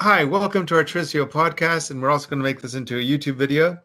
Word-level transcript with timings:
Hi, 0.00 0.22
welcome 0.22 0.64
to 0.66 0.76
our 0.76 0.84
Tricio 0.84 1.28
podcast, 1.28 1.90
and 1.90 2.00
we're 2.00 2.10
also 2.10 2.28
going 2.28 2.38
to 2.38 2.44
make 2.44 2.60
this 2.62 2.74
into 2.74 2.98
a 2.98 3.02
YouTube 3.02 3.34
video. 3.34 3.76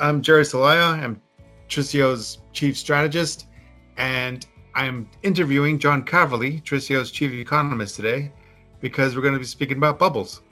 I'm 0.00 0.22
Jerry 0.22 0.42
Salaya. 0.42 1.00
I'm 1.00 1.22
Tricio's 1.68 2.38
chief 2.52 2.76
strategist, 2.76 3.46
and 3.96 4.44
I'm 4.74 5.08
interviewing 5.22 5.78
John 5.78 6.04
Calverley, 6.04 6.60
Tricio's 6.64 7.12
chief 7.12 7.32
economist 7.32 7.94
today, 7.94 8.32
because 8.80 9.14
we're 9.14 9.22
going 9.22 9.34
to 9.34 9.38
be 9.38 9.46
speaking 9.46 9.76
about 9.76 10.00
bubbles. 10.00 10.42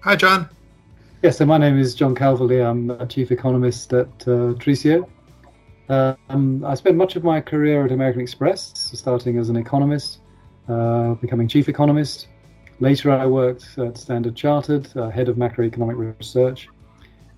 Hi, 0.00 0.16
John. 0.16 0.48
Yes, 1.22 1.38
so 1.38 1.46
my 1.46 1.56
name 1.56 1.78
is 1.78 1.94
John 1.94 2.16
Calverley. 2.16 2.68
I'm 2.68 2.90
a 2.90 3.06
chief 3.06 3.30
economist 3.30 3.92
at 3.92 4.08
uh, 4.22 4.58
Tricio. 4.58 5.08
Um, 5.88 6.64
I 6.64 6.74
spent 6.74 6.96
much 6.96 7.14
of 7.14 7.22
my 7.22 7.40
career 7.40 7.84
at 7.84 7.92
American 7.92 8.20
Express, 8.20 8.90
starting 8.92 9.38
as 9.38 9.48
an 9.48 9.54
economist, 9.54 10.22
uh, 10.68 11.14
becoming 11.14 11.46
chief 11.46 11.68
economist, 11.68 12.26
Later, 12.80 13.10
I 13.10 13.26
worked 13.26 13.78
at 13.78 13.98
Standard 13.98 14.34
Chartered, 14.34 14.88
uh, 14.96 15.10
head 15.10 15.28
of 15.28 15.36
macroeconomic 15.36 16.16
research. 16.18 16.68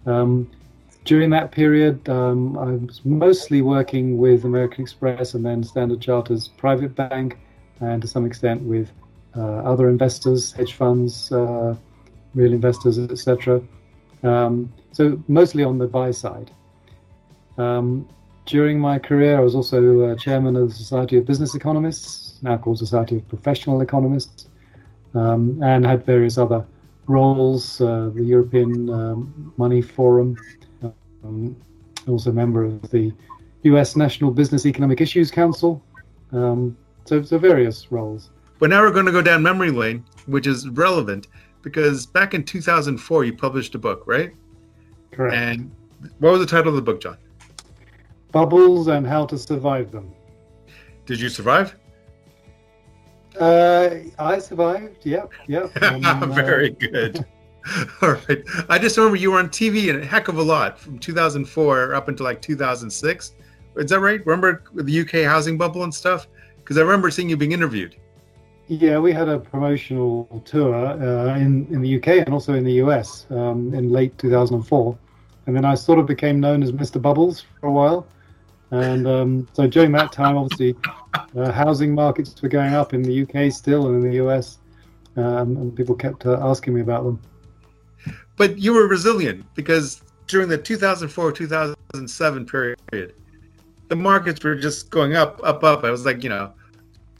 Um, 0.06 0.48
during 1.04 1.30
that 1.30 1.50
period, 1.50 2.08
um, 2.08 2.56
I 2.56 2.70
was 2.86 3.00
mostly 3.04 3.60
working 3.60 4.18
with 4.18 4.44
American 4.44 4.82
Express 4.82 5.34
and 5.34 5.44
then 5.44 5.64
Standard 5.64 6.00
Chartered's 6.00 6.46
private 6.46 6.94
bank, 6.94 7.38
and 7.80 8.00
to 8.02 8.06
some 8.06 8.24
extent 8.24 8.62
with 8.62 8.92
uh, 9.36 9.40
other 9.40 9.88
investors, 9.88 10.52
hedge 10.52 10.74
funds, 10.74 11.32
uh, 11.32 11.74
real 12.36 12.52
investors, 12.52 13.00
etc. 13.00 13.60
Um, 14.22 14.72
so 14.92 15.20
mostly 15.26 15.64
on 15.64 15.78
the 15.78 15.88
buy 15.88 16.12
side. 16.12 16.52
Um, 17.58 18.08
during 18.46 18.78
my 18.78 19.00
career, 19.00 19.38
I 19.38 19.40
was 19.40 19.56
also 19.56 20.02
uh, 20.02 20.16
chairman 20.16 20.54
of 20.54 20.68
the 20.68 20.74
Society 20.74 21.16
of 21.16 21.26
Business 21.26 21.56
Economists, 21.56 22.38
now 22.42 22.56
called 22.58 22.78
Society 22.78 23.16
of 23.16 23.28
Professional 23.28 23.80
Economists 23.80 24.46
um, 25.14 25.62
and 25.62 25.86
had 25.86 26.04
various 26.04 26.38
other 26.38 26.64
roles. 27.06 27.80
Uh, 27.80 28.10
the 28.14 28.24
European 28.24 28.88
um, 28.90 29.52
Money 29.56 29.82
Forum, 29.82 30.36
um, 31.24 31.56
also 32.06 32.30
a 32.30 32.32
member 32.32 32.64
of 32.64 32.82
the 32.90 33.12
U.S. 33.64 33.96
National 33.96 34.30
Business 34.30 34.66
Economic 34.66 35.00
Issues 35.00 35.30
Council. 35.30 35.82
Um, 36.32 36.76
so, 37.04 37.22
so 37.22 37.38
various 37.38 37.92
roles. 37.92 38.30
But 38.58 38.70
now 38.70 38.80
we're 38.80 38.92
going 38.92 39.06
to 39.06 39.12
go 39.12 39.22
down 39.22 39.42
memory 39.42 39.70
lane, 39.70 40.04
which 40.26 40.46
is 40.46 40.68
relevant 40.68 41.28
because 41.62 42.06
back 42.06 42.34
in 42.34 42.44
2004 42.44 43.24
you 43.24 43.36
published 43.36 43.74
a 43.74 43.78
book, 43.78 44.04
right? 44.06 44.32
Correct. 45.10 45.34
And 45.34 45.70
what 46.18 46.32
was 46.32 46.40
the 46.40 46.46
title 46.46 46.68
of 46.70 46.76
the 46.76 46.82
book, 46.82 47.00
John? 47.00 47.18
Bubbles 48.32 48.88
and 48.88 49.06
How 49.06 49.26
to 49.26 49.38
Survive 49.38 49.92
Them. 49.92 50.12
Did 51.06 51.20
you 51.20 51.28
survive? 51.28 51.76
Uh, 53.42 53.98
I 54.20 54.38
survived. 54.38 55.04
Yep, 55.04 55.32
yep. 55.48 55.82
Um, 55.82 56.32
Very 56.32 56.70
good. 56.70 57.24
All 58.02 58.12
right. 58.12 58.42
I 58.68 58.78
just 58.78 58.96
remember 58.96 59.16
you 59.16 59.32
were 59.32 59.38
on 59.40 59.48
TV 59.48 59.88
in 59.88 60.00
a 60.00 60.04
heck 60.04 60.28
of 60.28 60.38
a 60.38 60.42
lot 60.42 60.78
from 60.78 60.98
2004 61.00 61.94
up 61.94 62.06
until 62.06 62.24
like 62.24 62.40
2006. 62.40 63.34
Is 63.76 63.90
that 63.90 63.98
right? 63.98 64.24
Remember 64.24 64.62
the 64.74 65.00
UK 65.00 65.24
housing 65.24 65.58
bubble 65.58 65.82
and 65.82 65.92
stuff? 65.92 66.28
Because 66.58 66.78
I 66.78 66.82
remember 66.82 67.10
seeing 67.10 67.28
you 67.28 67.36
being 67.36 67.50
interviewed. 67.50 67.96
Yeah, 68.68 69.00
we 69.00 69.12
had 69.12 69.28
a 69.28 69.40
promotional 69.40 70.42
tour 70.44 70.74
uh, 70.74 71.36
in 71.36 71.66
in 71.70 71.82
the 71.82 71.96
UK 71.96 72.08
and 72.24 72.28
also 72.28 72.54
in 72.54 72.62
the 72.62 72.74
US 72.84 73.26
um, 73.30 73.74
in 73.74 73.90
late 73.90 74.16
2004, 74.18 74.96
and 75.46 75.56
then 75.56 75.64
I 75.64 75.74
sort 75.74 75.98
of 75.98 76.06
became 76.06 76.38
known 76.38 76.62
as 76.62 76.70
Mr. 76.70 77.02
Bubbles 77.02 77.44
for 77.60 77.66
a 77.66 77.72
while. 77.72 78.06
And 78.72 79.06
um, 79.06 79.48
so 79.52 79.66
during 79.66 79.92
that 79.92 80.12
time, 80.12 80.38
obviously, 80.38 80.74
uh, 81.36 81.52
housing 81.52 81.94
markets 81.94 82.40
were 82.40 82.48
going 82.48 82.72
up 82.72 82.94
in 82.94 83.02
the 83.02 83.22
UK 83.22 83.52
still 83.52 83.86
and 83.86 84.02
in 84.02 84.10
the 84.10 84.16
US, 84.26 84.58
um, 85.16 85.58
and 85.58 85.76
people 85.76 85.94
kept 85.94 86.24
uh, 86.24 86.38
asking 86.40 86.72
me 86.74 86.80
about 86.80 87.04
them. 87.04 87.20
But 88.38 88.58
you 88.58 88.72
were 88.72 88.88
resilient 88.88 89.44
because 89.54 90.02
during 90.26 90.48
the 90.48 90.56
2004 90.56 91.32
2007 91.32 92.46
period, 92.46 93.14
the 93.88 93.96
markets 93.96 94.42
were 94.42 94.54
just 94.54 94.88
going 94.88 95.16
up, 95.16 95.38
up, 95.44 95.62
up. 95.62 95.84
I 95.84 95.90
was 95.90 96.06
like, 96.06 96.24
you 96.24 96.30
know, 96.30 96.50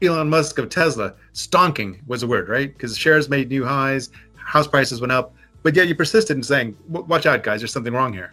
Elon 0.01 0.31
Musk 0.31 0.59
of 0.59 0.71
Tesla, 0.71 1.13
stonking 1.35 1.99
was 2.07 2.23
the 2.23 2.27
word, 2.27 2.49
right? 2.49 2.73
Because 2.73 2.97
shares 2.97 3.29
made 3.29 3.51
new 3.51 3.63
highs, 3.63 4.09
house 4.37 4.67
prices 4.67 5.03
went 5.03 5.13
up, 5.13 5.35
but 5.63 5.77
yet 5.77 5.87
you 5.87 5.95
persisted 5.95 6.35
in 6.35 6.43
saying, 6.43 6.75
"Watch 6.89 7.27
out, 7.27 7.43
guys! 7.43 7.61
There's 7.61 7.73
something 7.73 7.93
wrong 7.93 8.15
here." 8.15 8.33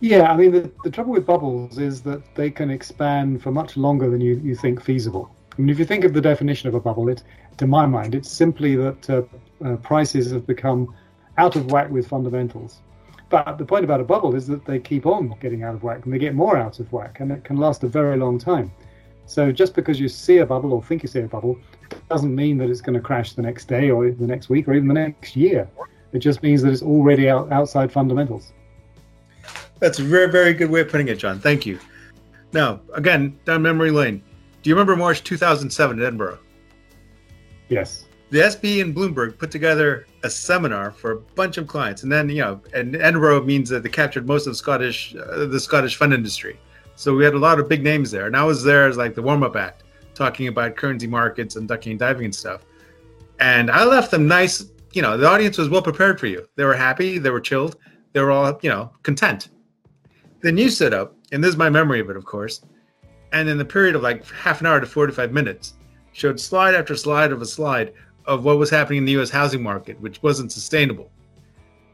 Yeah, 0.00 0.30
I 0.30 0.36
mean, 0.36 0.52
the, 0.52 0.70
the 0.84 0.90
trouble 0.90 1.12
with 1.12 1.26
bubbles 1.26 1.78
is 1.78 2.02
that 2.02 2.22
they 2.36 2.50
can 2.50 2.70
expand 2.70 3.42
for 3.42 3.50
much 3.50 3.76
longer 3.76 4.08
than 4.08 4.20
you, 4.20 4.40
you 4.44 4.54
think 4.54 4.80
feasible. 4.80 5.34
I 5.52 5.60
mean, 5.60 5.70
if 5.70 5.78
you 5.78 5.84
think 5.84 6.04
of 6.04 6.12
the 6.12 6.20
definition 6.20 6.68
of 6.68 6.74
a 6.74 6.80
bubble, 6.80 7.08
it, 7.08 7.24
to 7.56 7.66
my 7.66 7.84
mind, 7.84 8.14
it's 8.14 8.30
simply 8.30 8.76
that 8.76 9.10
uh, 9.10 9.22
uh, 9.64 9.76
prices 9.76 10.30
have 10.30 10.46
become 10.46 10.94
out 11.36 11.56
of 11.56 11.72
whack 11.72 11.90
with 11.90 12.06
fundamentals. 12.06 12.78
But 13.28 13.58
the 13.58 13.64
point 13.64 13.84
about 13.84 14.00
a 14.00 14.04
bubble 14.04 14.36
is 14.36 14.46
that 14.46 14.64
they 14.64 14.78
keep 14.78 15.04
on 15.04 15.34
getting 15.40 15.64
out 15.64 15.74
of 15.74 15.82
whack 15.82 16.04
and 16.04 16.14
they 16.14 16.18
get 16.18 16.34
more 16.34 16.56
out 16.56 16.78
of 16.78 16.92
whack, 16.92 17.18
and 17.18 17.32
it 17.32 17.42
can 17.42 17.56
last 17.56 17.82
a 17.82 17.88
very 17.88 18.16
long 18.16 18.38
time. 18.38 18.70
So 19.26 19.50
just 19.50 19.74
because 19.74 19.98
you 20.00 20.08
see 20.08 20.38
a 20.38 20.46
bubble 20.46 20.72
or 20.72 20.82
think 20.82 21.02
you 21.02 21.08
see 21.08 21.20
a 21.20 21.26
bubble 21.26 21.58
doesn't 22.08 22.34
mean 22.34 22.56
that 22.58 22.70
it's 22.70 22.80
going 22.80 22.94
to 22.94 23.00
crash 23.00 23.34
the 23.34 23.42
next 23.42 23.66
day 23.66 23.90
or 23.90 24.10
the 24.10 24.26
next 24.26 24.48
week 24.48 24.68
or 24.68 24.74
even 24.74 24.88
the 24.88 24.94
next 24.94 25.36
year. 25.36 25.68
It 26.12 26.20
just 26.20 26.42
means 26.42 26.62
that 26.62 26.70
it's 26.70 26.82
already 26.82 27.28
out, 27.28 27.52
outside 27.52 27.92
fundamentals. 27.92 28.52
That's 29.80 29.98
a 29.98 30.02
very, 30.02 30.30
very 30.30 30.54
good 30.54 30.70
way 30.70 30.80
of 30.80 30.88
putting 30.88 31.08
it, 31.08 31.18
John. 31.18 31.38
Thank 31.38 31.64
you. 31.66 31.78
Now, 32.52 32.80
again, 32.94 33.38
down 33.44 33.62
memory 33.62 33.90
lane. 33.90 34.22
Do 34.62 34.70
you 34.70 34.74
remember 34.74 34.96
March 34.96 35.22
2007 35.22 35.98
in 35.98 36.04
Edinburgh? 36.04 36.38
Yes. 37.68 38.06
The 38.30 38.40
SB 38.40 38.82
and 38.82 38.94
Bloomberg 38.94 39.38
put 39.38 39.50
together 39.50 40.06
a 40.22 40.28
seminar 40.28 40.90
for 40.90 41.12
a 41.12 41.16
bunch 41.16 41.56
of 41.56 41.66
clients, 41.66 42.02
and 42.02 42.12
then 42.12 42.28
you 42.28 42.42
know, 42.42 42.60
and 42.74 42.96
Edinburgh 42.96 43.44
means 43.44 43.70
that 43.70 43.82
they 43.82 43.88
captured 43.88 44.26
most 44.26 44.46
of 44.46 44.52
the 44.52 44.56
Scottish, 44.56 45.14
uh, 45.14 45.46
the 45.46 45.60
Scottish 45.60 45.96
fund 45.96 46.12
industry. 46.12 46.58
So 46.96 47.14
we 47.14 47.24
had 47.24 47.34
a 47.34 47.38
lot 47.38 47.58
of 47.58 47.68
big 47.68 47.82
names 47.82 48.10
there, 48.10 48.26
and 48.26 48.36
I 48.36 48.44
was 48.44 48.62
there 48.62 48.86
as 48.86 48.96
like 48.96 49.14
the 49.14 49.22
warm-up 49.22 49.56
act, 49.56 49.84
talking 50.14 50.48
about 50.48 50.76
currency 50.76 51.06
markets 51.06 51.56
and 51.56 51.68
ducking 51.68 51.92
and 51.92 51.98
diving 51.98 52.26
and 52.26 52.34
stuff. 52.34 52.66
And 53.38 53.70
I 53.70 53.84
left 53.84 54.10
them 54.10 54.26
nice. 54.26 54.66
You 54.92 55.02
know, 55.02 55.16
the 55.16 55.28
audience 55.28 55.56
was 55.56 55.68
well 55.68 55.82
prepared 55.82 56.18
for 56.18 56.26
you. 56.26 56.46
They 56.56 56.64
were 56.64 56.74
happy. 56.74 57.18
They 57.18 57.30
were 57.30 57.40
chilled. 57.40 57.76
They 58.12 58.20
were 58.20 58.32
all, 58.32 58.58
you 58.62 58.68
know, 58.68 58.90
content. 59.04 59.48
Then 60.40 60.56
you 60.56 60.70
stood 60.70 60.94
up, 60.94 61.16
and 61.32 61.42
this 61.42 61.50
is 61.50 61.56
my 61.56 61.70
memory 61.70 62.00
of 62.00 62.10
it, 62.10 62.16
of 62.16 62.24
course, 62.24 62.62
and 63.32 63.48
in 63.48 63.58
the 63.58 63.64
period 63.64 63.94
of 63.94 64.02
like 64.02 64.24
half 64.30 64.60
an 64.60 64.66
hour 64.66 64.80
to 64.80 64.86
45 64.86 65.32
minutes, 65.32 65.74
showed 66.12 66.38
slide 66.38 66.74
after 66.74 66.94
slide 66.96 67.32
of 67.32 67.42
a 67.42 67.46
slide 67.46 67.92
of 68.26 68.44
what 68.44 68.58
was 68.58 68.70
happening 68.70 68.98
in 68.98 69.04
the 69.04 69.12
US 69.20 69.30
housing 69.30 69.62
market, 69.62 70.00
which 70.00 70.22
wasn't 70.22 70.52
sustainable. 70.52 71.10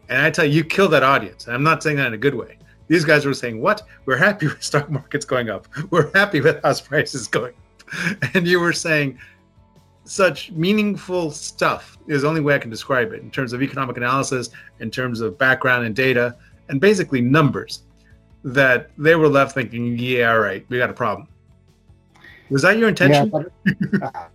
And 0.08 0.20
I 0.20 0.30
tell 0.30 0.44
you, 0.44 0.52
you 0.52 0.64
killed 0.64 0.92
that 0.92 1.02
audience. 1.02 1.46
And 1.46 1.54
I'm 1.54 1.62
not 1.62 1.82
saying 1.82 1.96
that 1.96 2.08
in 2.08 2.14
a 2.14 2.18
good 2.18 2.34
way. 2.34 2.58
These 2.88 3.04
guys 3.04 3.24
were 3.24 3.34
saying, 3.34 3.60
What? 3.60 3.82
We're 4.04 4.16
happy 4.16 4.46
with 4.48 4.62
stock 4.62 4.90
markets 4.90 5.24
going 5.24 5.48
up. 5.48 5.66
We're 5.90 6.10
happy 6.14 6.40
with 6.40 6.62
house 6.62 6.80
prices 6.80 7.28
going 7.28 7.54
up. 7.54 7.60
And 8.34 8.46
you 8.46 8.60
were 8.60 8.72
saying 8.72 9.18
such 10.04 10.50
meaningful 10.52 11.30
stuff 11.30 11.98
is 12.08 12.22
the 12.22 12.28
only 12.28 12.40
way 12.40 12.54
I 12.54 12.58
can 12.58 12.70
describe 12.70 13.12
it 13.12 13.22
in 13.22 13.30
terms 13.30 13.52
of 13.52 13.62
economic 13.62 13.96
analysis, 13.96 14.50
in 14.80 14.90
terms 14.90 15.20
of 15.20 15.38
background 15.38 15.86
and 15.86 15.94
data, 15.94 16.36
and 16.68 16.80
basically 16.80 17.20
numbers 17.20 17.82
that 18.44 18.90
they 18.98 19.16
were 19.16 19.28
left 19.28 19.54
thinking, 19.54 19.98
yeah, 19.98 20.32
all 20.32 20.38
right, 20.38 20.64
we 20.68 20.78
got 20.78 20.90
a 20.90 20.94
problem. 20.94 21.26
Was 22.50 22.62
that 22.62 22.76
your 22.76 22.90
intention? 22.90 23.32
Yeah, 23.32 24.28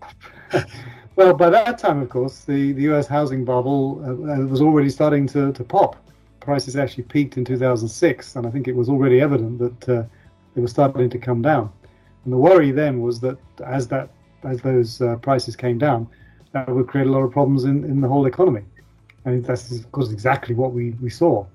but, 0.52 0.70
well, 1.16 1.34
by 1.36 1.50
that 1.52 1.78
time, 1.78 2.02
of 2.02 2.10
course, 2.10 2.44
the, 2.44 2.72
the 2.74 2.82
US 2.94 3.08
housing 3.08 3.46
bubble 3.46 4.02
uh, 4.04 4.34
uh, 4.34 4.46
was 4.48 4.62
already 4.62 4.90
starting 4.90 5.28
to, 5.28 5.54
to 5.54 5.64
pop. 5.64 5.96
Prices 6.40 6.76
actually 6.76 7.04
peaked 7.04 7.38
in 7.38 7.46
2006, 7.46 8.36
and 8.36 8.48
I 8.48 8.50
think 8.50 8.68
it 8.68 8.76
was 8.76 8.90
already 8.90 9.22
evident 9.22 9.60
that 9.60 9.90
uh, 9.90 10.04
they 10.56 10.62
were 10.62 10.68
starting 10.68 11.10
to 11.10 11.20
come 11.20 11.44
down. 11.44 11.72
And 12.24 12.34
the 12.34 12.38
worry 12.38 12.72
then 12.72 13.02
was 13.02 13.20
that 13.20 13.38
as 13.64 13.88
that 13.90 14.10
as 14.44 14.62
those 14.62 15.02
uh, 15.02 15.18
prices 15.18 15.56
came 15.56 15.78
down, 15.78 16.08
that 16.54 16.68
would 16.68 16.88
create 16.88 17.08
a 17.08 17.12
lot 17.12 17.24
of 17.24 17.32
problems 17.32 17.66
in, 17.66 17.84
in 17.84 18.02
the 18.02 18.08
whole 18.08 18.26
economy. 18.26 18.64
And 19.26 19.44
that's 19.44 19.72
of 19.72 19.92
course 19.92 20.12
exactly 20.12 20.56
what 20.56 20.72
we, 20.72 20.92
we 21.02 21.10
saw 21.10 21.46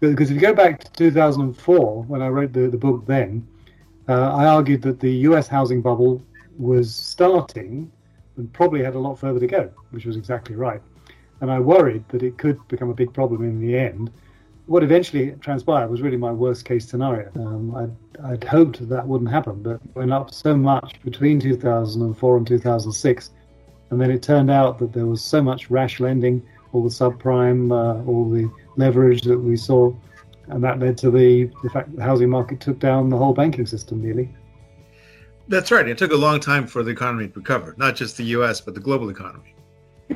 because 0.00 0.30
if 0.30 0.34
you 0.34 0.40
go 0.40 0.54
back 0.54 0.84
to 0.84 0.92
2004, 0.92 2.02
when 2.04 2.22
I 2.22 2.28
wrote 2.28 2.52
the, 2.52 2.68
the 2.68 2.76
book 2.76 3.06
then, 3.06 3.46
uh, 4.08 4.34
I 4.34 4.46
argued 4.46 4.82
that 4.82 5.00
the 5.00 5.10
US 5.28 5.48
housing 5.48 5.82
bubble 5.82 6.22
was 6.58 6.94
starting 6.94 7.90
and 8.36 8.52
probably 8.52 8.82
had 8.82 8.94
a 8.94 8.98
lot 8.98 9.18
further 9.18 9.40
to 9.40 9.46
go, 9.46 9.70
which 9.90 10.04
was 10.04 10.16
exactly 10.16 10.54
right. 10.54 10.80
And 11.40 11.50
I 11.50 11.58
worried 11.58 12.04
that 12.08 12.22
it 12.22 12.38
could 12.38 12.66
become 12.68 12.90
a 12.90 12.94
big 12.94 13.12
problem 13.12 13.42
in 13.42 13.60
the 13.60 13.76
end. 13.76 14.10
What 14.66 14.82
eventually 14.82 15.32
transpired 15.40 15.90
was 15.90 16.02
really 16.02 16.16
my 16.16 16.32
worst 16.32 16.64
case 16.64 16.88
scenario. 16.88 17.30
Um, 17.36 17.74
I'd, 17.74 18.24
I'd 18.24 18.44
hoped 18.44 18.88
that 18.88 19.06
wouldn't 19.06 19.30
happen, 19.30 19.62
but 19.62 19.76
it 19.76 19.80
went 19.94 20.12
up 20.12 20.32
so 20.32 20.56
much 20.56 21.00
between 21.02 21.38
2004 21.38 22.36
and 22.36 22.46
2006. 22.46 23.30
And 23.90 24.00
then 24.00 24.10
it 24.10 24.22
turned 24.22 24.50
out 24.50 24.78
that 24.78 24.92
there 24.92 25.06
was 25.06 25.22
so 25.22 25.40
much 25.40 25.70
rash 25.70 26.00
lending, 26.00 26.42
all 26.76 26.82
the 26.82 26.90
subprime, 26.90 27.72
uh, 27.72 28.04
all 28.06 28.28
the 28.30 28.50
leverage 28.76 29.22
that 29.22 29.38
we 29.38 29.56
saw, 29.56 29.92
and 30.48 30.62
that 30.62 30.78
led 30.78 30.98
to 30.98 31.10
the, 31.10 31.50
the 31.62 31.70
fact 31.70 31.90
that 31.90 31.96
the 31.96 32.02
housing 32.02 32.28
market 32.28 32.60
took 32.60 32.78
down 32.78 33.08
the 33.08 33.16
whole 33.16 33.32
banking 33.32 33.66
system 33.66 34.02
nearly. 34.02 34.34
That's 35.48 35.70
right. 35.70 35.88
It 35.88 35.96
took 35.96 36.12
a 36.12 36.16
long 36.16 36.40
time 36.40 36.66
for 36.66 36.82
the 36.82 36.90
economy 36.90 37.28
to 37.28 37.34
recover, 37.34 37.74
not 37.78 37.96
just 37.96 38.16
the 38.16 38.24
U.S. 38.24 38.60
but 38.60 38.74
the 38.74 38.80
global 38.80 39.08
economy. 39.08 39.54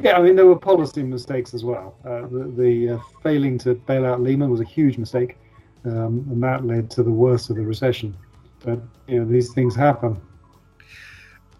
Yeah, 0.03 0.19
I 0.19 0.23
mean 0.23 0.37
there 0.37 0.47
were 0.47 0.59
policy 0.59 1.03
mistakes 1.03 1.53
as 1.55 1.65
well. 1.65 1.97
Uh, 2.05 2.23
the, 2.23 2.53
the 2.57 2.91
uh, 2.91 2.99
failing 3.23 3.59
to 3.59 3.75
bail 3.75 4.07
out 4.07 4.21
Lehman 4.21 4.51
was 4.51 4.61
a 4.61 4.65
huge 4.65 4.99
mistake, 4.99 5.37
um, 5.85 6.27
and 6.31 6.43
that 6.43 6.65
led 6.65 6.91
to 6.93 7.03
the 7.03 7.11
worst 7.11 7.51
of 7.51 7.57
the 7.57 7.63
recession. 7.63 8.17
But 8.65 8.81
you 9.09 9.19
know 9.19 9.25
these 9.25 9.53
things 9.53 9.75
happen. 9.75 10.21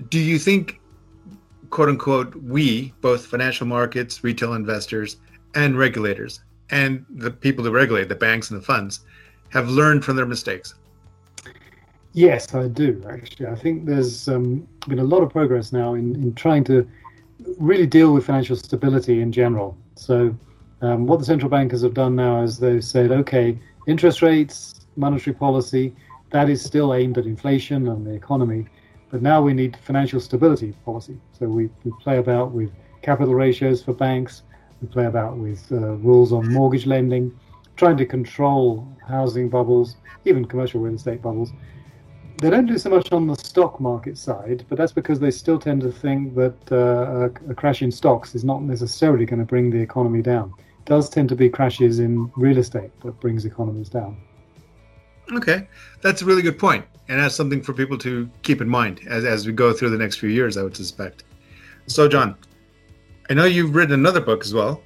Do 0.09 0.19
you 0.19 0.39
think, 0.39 0.80
quote 1.71 1.89
unquote, 1.89 2.35
we 2.37 2.93
both 3.01 3.27
financial 3.27 3.67
markets, 3.67 4.23
retail 4.23 4.55
investors, 4.55 5.17
and 5.55 5.79
regulators, 5.79 6.41
and 6.71 7.05
the 7.09 7.31
people 7.31 7.65
who 7.65 7.71
regulate 7.71 8.09
the 8.09 8.15
banks 8.15 8.51
and 8.51 8.61
the 8.61 8.65
funds, 8.65 9.01
have 9.51 9.69
learned 9.69 10.05
from 10.05 10.17
their 10.17 10.27
mistakes? 10.27 10.75
Yes, 12.13 12.55
I 12.55 12.69
do 12.69 13.03
actually. 13.09 13.47
I 13.47 13.55
think 13.55 13.87
there's 13.87 14.29
um, 14.29 14.67
been 14.89 14.99
a 14.99 15.05
lot 15.05 15.23
of 15.23 15.31
progress 15.31 15.73
now 15.73 15.95
in, 15.95 16.17
in 16.17 16.35
trying 16.35 16.65
to 16.65 16.89
really 17.59 17.87
deal 17.87 18.13
with 18.13 18.27
financial 18.27 18.57
stability 18.57 19.21
in 19.21 19.33
general. 19.33 19.77
So, 19.95 20.35
um, 20.83 21.07
what 21.07 21.19
the 21.19 21.25
central 21.25 21.51
bankers 21.51 21.83
have 21.83 21.95
done 21.95 22.17
now 22.17 22.43
is 22.43 22.59
they've 22.59 22.83
said, 22.83 23.13
okay, 23.13 23.59
interest 23.87 24.23
rates, 24.23 24.87
monetary 24.97 25.35
policy, 25.35 25.95
that 26.31 26.49
is 26.49 26.65
still 26.65 26.95
aimed 26.95 27.19
at 27.19 27.27
inflation 27.27 27.89
and 27.89 28.07
the 28.07 28.13
economy. 28.13 28.67
But 29.11 29.23
now 29.23 29.43
we 29.43 29.53
need 29.55 29.77
financial 29.83 30.21
stability 30.21 30.73
policy. 30.85 31.19
So 31.39 31.47
we, 31.47 31.69
we 31.85 31.93
play 32.01 32.19
about 32.19 32.53
with 32.53 32.71
capital 33.03 33.35
ratios 33.35 33.83
for 33.83 33.93
banks, 33.93 34.43
we 34.81 34.89
play 34.89 35.07
about 35.07 35.37
with 35.37 35.71
uh, 35.73 35.97
rules 35.97 36.33
on 36.33 36.53
mortgage 36.53 36.87
lending, 36.87 37.39
trying 37.77 37.97
to 37.97 38.07
control 38.07 38.87
housing 39.07 39.49
bubbles, 39.49 39.97
even 40.25 40.45
commercial 40.45 40.81
real 40.81 40.95
estate 40.95 41.21
bubbles. 41.23 41.51
They 42.39 42.49
don't 42.49 42.67
do 42.67 42.79
so 42.79 42.89
much 42.89 43.13
on 43.13 43.27
the 43.27 43.35
stock 43.35 43.81
market 43.81 44.17
side, 44.17 44.65
but 44.69 44.79
that's 44.79 44.93
because 44.93 45.21
they 45.21 45.31
still 45.31 45.59
tend 45.59 45.83
to 45.83 45.93
think 45.93 46.35
that 46.37 46.73
uh, 46.73 46.77
a, 46.77 47.51
a 47.51 47.55
crash 47.55 47.83
in 47.83 47.91
stocks 47.91 48.35
is 48.35 48.45
not 48.45 48.63
necessarily 48.63 49.27
going 49.27 49.41
to 49.41 49.45
bring 49.45 49.71
the 49.71 49.81
economy 49.81 50.23
down. 50.23 50.55
It 50.59 50.87
does 50.87 51.11
tend 51.11 51.29
to 51.31 51.37
be 51.37 51.51
crashes 51.51 51.99
in 51.99 52.31
real 52.37 52.57
estate 52.59 52.99
that 53.01 53.21
brings 53.21 53.45
economies 53.45 53.91
down. 53.91 54.17
Okay, 55.33 55.69
that's 56.01 56.23
a 56.23 56.25
really 56.25 56.43
good 56.43 56.59
point, 56.59 56.85
and 57.09 57.21
that's 57.21 57.35
something 57.35 57.63
for 57.63 57.73
people 57.73 57.97
to 57.99 58.29
keep 58.43 58.61
in 58.61 58.69
mind 58.69 59.01
as, 59.09 59.25
as 59.25 59.47
we 59.47 59.53
go 59.53 59.73
through 59.73 59.91
the 59.91 59.99
next 59.99 60.17
few 60.17 60.29
years, 60.29 60.57
I 60.57 60.63
would 60.63 60.77
suspect. 60.77 61.25
So, 61.87 62.09
John, 62.09 62.37
I 63.29 63.35
know 63.35 63.45
you've 63.45 63.75
written 63.75 63.95
another 63.95 64.21
book 64.21 64.45
as 64.45 64.53
well. 64.53 64.83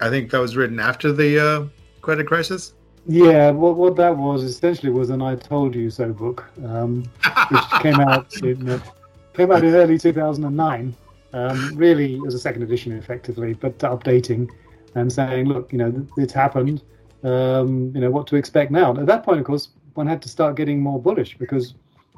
I 0.00 0.10
think 0.10 0.30
that 0.30 0.38
was 0.38 0.56
written 0.56 0.78
after 0.78 1.12
the 1.12 1.38
uh, 1.38 1.66
credit 2.00 2.26
crisis. 2.26 2.74
Yeah, 3.06 3.50
what 3.50 3.76
what 3.76 3.96
that 3.96 4.16
was 4.16 4.44
essentially 4.44 4.92
was 4.92 5.10
an 5.10 5.22
"I 5.22 5.34
told 5.34 5.74
you 5.74 5.90
so" 5.90 6.12
book, 6.12 6.44
um, 6.64 7.02
which 7.50 7.64
came 7.82 7.98
out 8.00 8.32
in 8.42 8.68
uh, 8.68 8.80
came 9.34 9.50
out 9.50 9.64
in 9.64 9.74
early 9.74 9.98
2009. 9.98 10.94
Um, 11.34 11.72
really, 11.74 12.20
as 12.26 12.34
a 12.34 12.38
second 12.38 12.62
edition, 12.62 12.92
effectively, 12.92 13.54
but 13.54 13.78
updating 13.78 14.48
and 14.94 15.10
saying, 15.10 15.46
look, 15.46 15.72
you 15.72 15.78
know, 15.78 16.06
it's 16.16 16.32
happened. 16.32 16.82
Um, 17.22 17.92
you 17.94 18.00
know 18.00 18.10
what 18.10 18.26
to 18.28 18.36
expect 18.36 18.70
now. 18.70 18.96
At 18.96 19.06
that 19.06 19.22
point, 19.22 19.38
of 19.38 19.46
course, 19.46 19.68
one 19.94 20.06
had 20.06 20.20
to 20.22 20.28
start 20.28 20.56
getting 20.56 20.80
more 20.80 21.00
bullish 21.00 21.36
because 21.38 21.74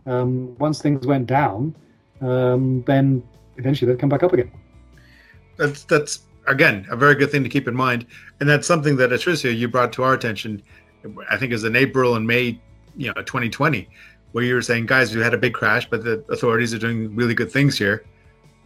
um, 0.07 0.57
once 0.59 0.81
things 0.81 1.07
went 1.07 1.27
down, 1.27 1.75
um, 2.21 2.83
then 2.87 3.23
eventually 3.57 3.91
they'd 3.91 4.01
come 4.01 4.09
back 4.09 4.23
up 4.23 4.33
again. 4.33 4.51
That's 5.57 5.85
that's 5.85 6.23
again 6.47 6.87
a 6.91 6.97
very 6.97 7.15
good 7.15 7.31
thing 7.31 7.43
to 7.43 7.49
keep 7.49 7.69
in 7.69 7.75
mind, 7.75 8.07
and 8.41 8.49
that's 8.49 8.67
something 8.67 8.97
that 8.97 9.13
at 9.13 9.21
Tricio 9.21 9.57
you 9.57 9.69
brought 9.69 9.93
to 9.95 10.03
our 10.03 10.15
attention. 10.15 10.63
I 11.31 11.37
think 11.37 11.51
it 11.51 11.55
was 11.55 11.65
in 11.65 11.77
April 11.77 12.17
and 12.17 12.27
May, 12.27 12.59
you 12.97 13.09
know, 13.09 13.23
2020, 13.23 13.89
where 14.33 14.43
you 14.43 14.55
were 14.55 14.63
saying, 14.63 14.87
guys, 14.87 15.15
we 15.15 15.21
had 15.21 15.35
a 15.35 15.39
big 15.39 15.53
crash, 15.53 15.89
but 15.89 16.03
the 16.03 16.25
authorities 16.31 16.73
are 16.73 16.79
doing 16.79 17.15
really 17.15 17.35
good 17.35 17.53
things 17.53 17.77
here, 17.77 18.05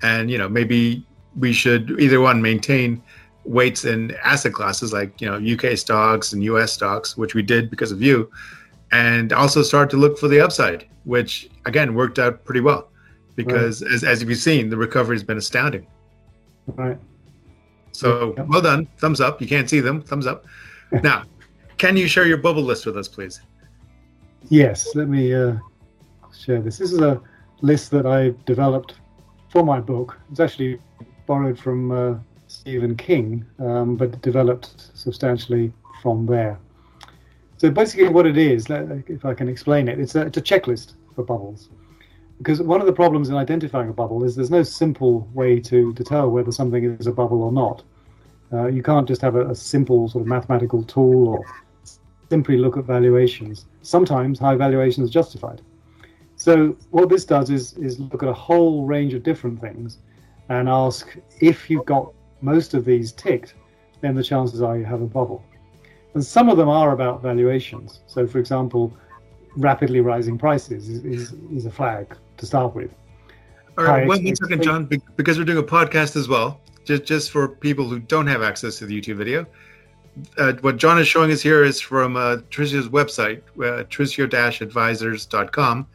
and 0.03 0.31
you 0.31 0.39
know 0.39 0.49
maybe 0.49 1.05
we 1.37 1.53
should 1.53 2.01
either 2.01 2.21
one 2.21 2.41
maintain 2.41 3.03
weights 3.49 3.85
in 3.85 4.15
asset 4.23 4.53
classes 4.53 4.93
like 4.93 5.21
you 5.21 5.29
know 5.29 5.37
UK 5.55 5.77
stocks 5.77 6.33
and 6.33 6.45
US 6.45 6.73
stocks, 6.73 7.17
which 7.17 7.35
we 7.35 7.43
did 7.43 7.71
because 7.71 7.91
of 7.91 8.03
you, 8.03 8.31
and 8.93 9.33
also 9.33 9.63
start 9.63 9.91
to 9.91 9.97
look 9.97 10.19
for 10.19 10.29
the 10.29 10.41
upside, 10.41 10.87
which 11.05 11.49
again 11.65 11.95
worked 11.95 12.19
out 12.19 12.45
pretty 12.45 12.61
well 12.61 12.91
because 13.39 13.83
right. 13.83 13.93
as, 13.93 14.03
as 14.03 14.23
you've 14.23 14.37
seen, 14.37 14.69
the 14.69 14.77
recovery 14.77 15.15
has 15.15 15.23
been 15.23 15.39
astounding. 15.39 15.87
Right. 16.67 16.99
So 17.93 18.35
yep. 18.37 18.49
well 18.49 18.61
done. 18.61 18.89
Thumbs 18.99 19.21
up. 19.21 19.41
You 19.41 19.47
can't 19.47 19.71
see 19.71 19.79
them. 19.79 20.03
Thumbs 20.03 20.27
up. 20.27 20.45
now, 21.03 21.23
can 21.79 21.97
you 21.97 22.09
share 22.09 22.27
your 22.27 22.39
bubble 22.39 22.63
list 22.63 22.85
with 22.85 22.97
us, 22.97 23.07
please? 23.07 23.41
Yes. 24.49 24.95
Let 24.97 25.09
me 25.09 25.33
uh, 25.33 25.55
share 26.37 26.61
this. 26.61 26.79
This 26.79 26.91
is 26.91 26.99
a 26.99 27.23
list 27.61 27.93
that 27.93 28.07
I 28.07 28.35
developed 28.45 28.95
for 29.51 29.65
my 29.65 29.79
book. 29.81 30.19
It's 30.33 30.41
actually 30.41 30.81
borrowed 31.27 31.59
from 31.59 31.93
uh, 31.93 32.15
Stephen 32.61 32.97
King, 32.97 33.45
um, 33.59 33.97
but 33.97 34.21
developed 34.23 34.91
substantially 34.95 35.73
from 36.03 36.27
there. 36.27 36.59
So 37.57 37.71
basically, 37.71 38.09
what 38.09 38.27
it 38.27 38.37
is, 38.37 38.67
if 38.69 39.25
I 39.25 39.35
can 39.35 39.49
explain 39.49 39.89
it, 39.89 39.99
it's 39.99 40.15
a, 40.15 40.23
it's 40.23 40.39
a 40.39 40.43
checklist 40.43 40.95
for 41.15 41.25
bubbles 41.25 41.71
because 42.39 42.63
one 42.63 42.81
of 42.81 42.87
the 42.87 42.93
problems 42.93 43.29
in 43.29 43.35
identifying 43.35 43.89
a 43.89 43.93
bubble 43.93 44.25
is 44.25 44.37
there's 44.37 44.51
no 44.51 44.63
simple 44.63 45.29
way 45.35 45.61
to, 45.61 45.93
to 45.95 46.05
tell 46.05 46.31
whether 46.31 46.53
something 46.53 46.85
is 46.85 47.07
a 47.07 47.13
bubble 47.13 47.43
or 47.43 47.53
not. 47.53 47.83
Uh, 48.53 48.67
you 48.67 48.83
can't 48.83 49.07
just 49.07 49.21
have 49.21 49.35
a, 49.35 49.51
a, 49.51 49.55
simple 49.55 50.09
sort 50.09 50.23
of 50.23 50.29
mathematical 50.29 50.83
tool 50.85 51.29
or 51.29 51.45
simply 52.31 52.57
look 52.57 52.77
at 52.77 52.85
valuations. 52.85 53.67
Sometimes 53.83 54.39
high 54.39 54.55
valuations 54.55 55.11
are 55.11 55.13
justified. 55.13 55.61
So 56.37 56.77
what 56.91 57.09
this 57.09 57.25
does 57.25 57.51
is 57.51 57.75
is 57.75 57.99
look 57.99 58.23
at 58.23 58.29
a 58.29 58.35
whole 58.35 58.87
range 58.87 59.13
of 59.13 59.23
different 59.23 59.61
things 59.61 59.99
and 60.49 60.69
ask 60.69 61.19
if 61.41 61.69
you've 61.69 61.85
got 61.85 62.13
most 62.41 62.75
of 62.75 62.85
these 62.85 63.13
ticked, 63.13 63.55
then 64.01 64.15
the 64.15 64.23
chances 64.23 64.63
are 64.63 64.79
you 64.79 64.85
have 64.85 65.03
a 65.03 65.07
bubble. 65.07 65.45
And 66.15 66.25
some 66.25 66.49
of 66.49 66.57
them 66.57 66.69
are 66.69 66.93
about 66.93 67.23
valuations. 67.23 68.01
So 68.07 68.25
for 68.27 68.39
example, 68.39 68.97
rapidly 69.57 70.01
rising 70.01 70.39
prices 70.39 70.89
is, 70.89 71.05
is, 71.05 71.33
is 71.53 71.67
a 71.67 71.71
flag 71.71 72.17
to 72.39 72.47
start 72.47 72.75
with. 72.75 72.95
All 73.77 73.85
right, 73.85 74.09
one, 74.09 74.35
second, 74.35 74.63
John, 74.63 74.89
because 75.17 75.37
we're 75.39 75.45
doing 75.45 75.59
a 75.59 75.63
podcast 75.63 76.17
as 76.17 76.29
well, 76.29 76.61
just 76.85 77.05
just 77.05 77.31
for 77.31 77.49
people 77.49 77.89
who 77.89 78.01
don't 78.01 78.27
have 78.27 78.43
access 78.43 78.79
to 78.79 78.87
the 78.87 79.01
YouTube 79.01 79.17
video. 79.17 79.47
Uh, 80.37 80.55
what 80.63 80.79
John 80.79 80.99
is 80.99 81.07
showing 81.07 81.31
us 81.31 81.41
here 81.41 81.63
is 81.63 81.81
from 81.81 82.17
uh, 82.17 82.39
Tricio's 82.51 82.89
website, 82.89 83.41
uh, 83.59 83.85
tricio-advisors.com, 83.85 85.87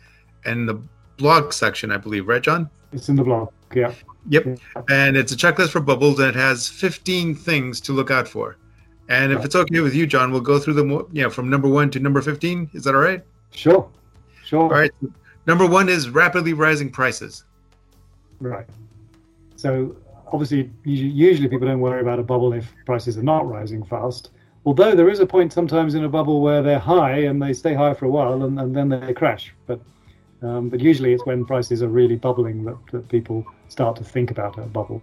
and 0.45 0.69
the 0.69 0.81
blog 1.17 1.51
section, 1.51 1.91
I 1.91 1.97
believe, 1.97 2.29
right, 2.29 2.41
John? 2.41 2.69
It's 2.93 3.09
in 3.09 3.17
the 3.17 3.23
blog, 3.23 3.49
yeah. 3.75 3.93
Yep. 4.29 4.59
And 4.89 5.17
it's 5.17 5.31
a 5.31 5.35
checklist 5.35 5.69
for 5.69 5.81
bubbles, 5.81 6.19
and 6.19 6.29
it 6.29 6.35
has 6.35 6.69
15 6.69 7.35
things 7.35 7.81
to 7.81 7.93
look 7.93 8.11
out 8.11 8.27
for. 8.27 8.57
And 9.09 9.33
if 9.33 9.43
it's 9.43 9.55
okay 9.55 9.81
with 9.81 9.93
you, 9.93 10.07
John, 10.07 10.31
we'll 10.31 10.41
go 10.41 10.59
through 10.59 10.75
them, 10.75 10.91
you 11.11 11.23
know, 11.23 11.29
from 11.29 11.49
number 11.49 11.67
one 11.67 11.91
to 11.91 11.99
number 11.99 12.21
15. 12.21 12.69
Is 12.73 12.85
that 12.85 12.95
all 12.95 13.01
right? 13.01 13.21
Sure. 13.51 13.89
Sure. 14.45 14.61
All 14.61 14.69
right. 14.69 14.91
Number 15.45 15.65
one 15.65 15.89
is 15.89 16.09
rapidly 16.09 16.53
rising 16.53 16.89
prices. 16.89 17.43
Right. 18.39 18.65
So 19.55 19.95
obviously, 20.31 20.71
usually 20.83 21.49
people 21.49 21.67
don't 21.67 21.79
worry 21.79 22.01
about 22.01 22.19
a 22.19 22.23
bubble 22.23 22.53
if 22.53 22.73
prices 22.85 23.17
are 23.17 23.23
not 23.23 23.47
rising 23.47 23.83
fast. 23.83 24.31
Although 24.65 24.95
there 24.95 25.09
is 25.09 25.19
a 25.19 25.25
point 25.25 25.51
sometimes 25.51 25.95
in 25.95 26.05
a 26.05 26.09
bubble 26.09 26.41
where 26.41 26.61
they're 26.61 26.79
high 26.79 27.19
and 27.25 27.41
they 27.41 27.53
stay 27.53 27.73
high 27.73 27.93
for 27.93 28.05
a 28.05 28.09
while 28.09 28.43
and, 28.43 28.59
and 28.59 28.75
then 28.75 28.87
they 28.87 29.13
crash. 29.13 29.53
But 29.67 29.81
um, 30.43 30.69
but 30.69 30.79
usually 30.79 31.13
it's 31.13 31.25
when 31.25 31.45
prices 31.45 31.81
are 31.81 31.87
really 31.87 32.15
bubbling 32.15 32.63
that, 32.65 32.77
that 32.91 33.07
people 33.09 33.45
start 33.69 33.95
to 33.97 34.03
think 34.03 34.31
about 34.31 34.57
a 34.57 34.61
bubble. 34.61 35.01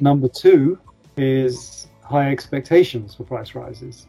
Number 0.00 0.28
two 0.28 0.78
is 1.16 1.88
high 2.02 2.30
expectations 2.30 3.14
for 3.14 3.24
price 3.24 3.54
rises. 3.54 4.06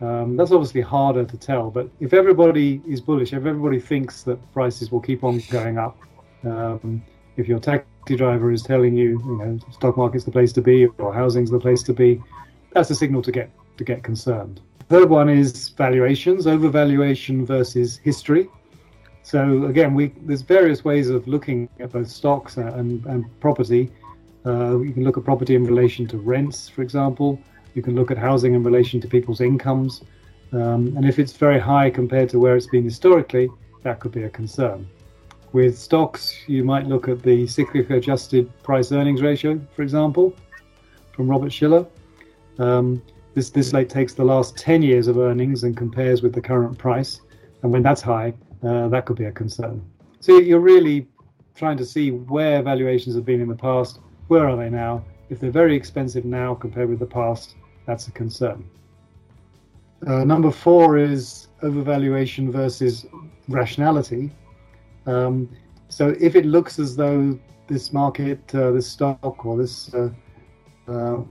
Um, 0.00 0.36
that's 0.36 0.50
obviously 0.50 0.80
harder 0.80 1.24
to 1.24 1.36
tell, 1.36 1.70
but 1.70 1.88
if 2.00 2.14
everybody 2.14 2.80
is 2.88 3.00
bullish, 3.00 3.32
if 3.32 3.44
everybody 3.44 3.78
thinks 3.78 4.22
that 4.22 4.38
prices 4.52 4.90
will 4.90 5.00
keep 5.00 5.24
on 5.24 5.42
going 5.50 5.76
up, 5.76 5.98
um, 6.44 7.02
if 7.36 7.48
your 7.48 7.58
taxi 7.58 8.16
driver 8.16 8.50
is 8.50 8.62
telling 8.62 8.96
you, 8.96 9.20
you 9.24 9.36
know, 9.38 9.58
stock 9.70 9.96
market's 9.96 10.24
the 10.24 10.30
place 10.30 10.52
to 10.52 10.62
be 10.62 10.86
or 10.86 11.12
housing's 11.12 11.50
the 11.50 11.58
place 11.58 11.82
to 11.82 11.92
be, 11.92 12.22
that's 12.72 12.90
a 12.90 12.94
signal 12.94 13.20
to 13.22 13.32
get 13.32 13.50
to 13.76 13.84
get 13.84 14.02
concerned. 14.02 14.60
Third 14.88 15.08
one 15.08 15.28
is 15.28 15.68
valuations, 15.70 16.46
overvaluation 16.46 17.46
versus 17.46 17.98
history. 17.98 18.48
So 19.22 19.64
again, 19.66 19.94
we 19.94 20.08
there's 20.22 20.42
various 20.42 20.84
ways 20.84 21.10
of 21.10 21.26
looking 21.28 21.68
at 21.78 21.92
both 21.92 22.08
stocks 22.08 22.56
and, 22.56 23.04
and 23.06 23.24
property. 23.40 23.90
Uh, 24.46 24.78
you 24.80 24.92
can 24.92 25.04
look 25.04 25.18
at 25.18 25.24
property 25.24 25.54
in 25.54 25.64
relation 25.64 26.06
to 26.08 26.18
rents, 26.18 26.68
for 26.68 26.82
example. 26.82 27.38
You 27.74 27.82
can 27.82 27.94
look 27.94 28.10
at 28.10 28.18
housing 28.18 28.54
in 28.54 28.62
relation 28.62 29.00
to 29.02 29.08
people's 29.08 29.40
incomes. 29.40 30.02
Um, 30.52 30.96
and 30.96 31.04
if 31.04 31.18
it's 31.18 31.32
very 31.32 31.60
high 31.60 31.90
compared 31.90 32.28
to 32.30 32.38
where 32.38 32.56
it's 32.56 32.66
been 32.66 32.82
historically, 32.82 33.48
that 33.82 34.00
could 34.00 34.12
be 34.12 34.24
a 34.24 34.30
concern. 34.30 34.88
With 35.52 35.78
stocks, 35.78 36.34
you 36.46 36.64
might 36.64 36.86
look 36.86 37.08
at 37.08 37.22
the 37.22 37.46
cyclic 37.46 37.90
adjusted 37.90 38.50
price 38.62 38.92
earnings 38.92 39.22
ratio, 39.22 39.60
for 39.74 39.82
example, 39.82 40.34
from 41.12 41.28
Robert 41.28 41.52
Shiller. 41.52 41.86
Um, 42.58 43.02
this 43.34 43.50
this 43.50 43.72
like 43.72 43.88
takes 43.88 44.14
the 44.14 44.24
last 44.24 44.56
10 44.56 44.82
years 44.82 45.06
of 45.06 45.18
earnings 45.18 45.64
and 45.64 45.76
compares 45.76 46.22
with 46.22 46.32
the 46.34 46.40
current 46.40 46.76
price. 46.78 47.20
And 47.62 47.72
when 47.72 47.82
that's 47.82 48.00
high, 48.00 48.34
uh, 48.62 48.88
that 48.88 49.06
could 49.06 49.16
be 49.16 49.24
a 49.24 49.32
concern. 49.32 49.82
So 50.20 50.38
you're 50.38 50.60
really 50.60 51.06
trying 51.54 51.76
to 51.78 51.84
see 51.84 52.10
where 52.10 52.62
valuations 52.62 53.14
have 53.14 53.24
been 53.24 53.40
in 53.40 53.48
the 53.48 53.56
past 53.56 54.00
Where 54.30 54.48
are 54.48 54.56
they 54.56 54.70
now? 54.70 55.04
If 55.28 55.40
they're 55.40 55.50
very 55.50 55.74
expensive 55.74 56.24
now 56.24 56.54
compared 56.54 56.88
with 56.88 57.00
the 57.00 57.06
past, 57.06 57.56
that's 57.84 58.06
a 58.06 58.12
concern. 58.12 58.64
Uh, 60.06 60.22
number 60.22 60.52
four 60.52 60.98
is 60.98 61.48
overvaluation 61.64 62.52
versus 62.52 63.06
rationality. 63.48 64.30
Um, 65.06 65.48
so 65.88 66.14
if 66.20 66.36
it 66.36 66.46
looks 66.46 66.78
as 66.78 66.94
though 66.94 67.36
this 67.66 67.92
market, 67.92 68.54
uh, 68.54 68.70
this 68.70 68.86
stock, 68.86 69.44
or 69.44 69.56
this 69.56 69.92
uh, 69.94 70.10
uh, 70.86 71.22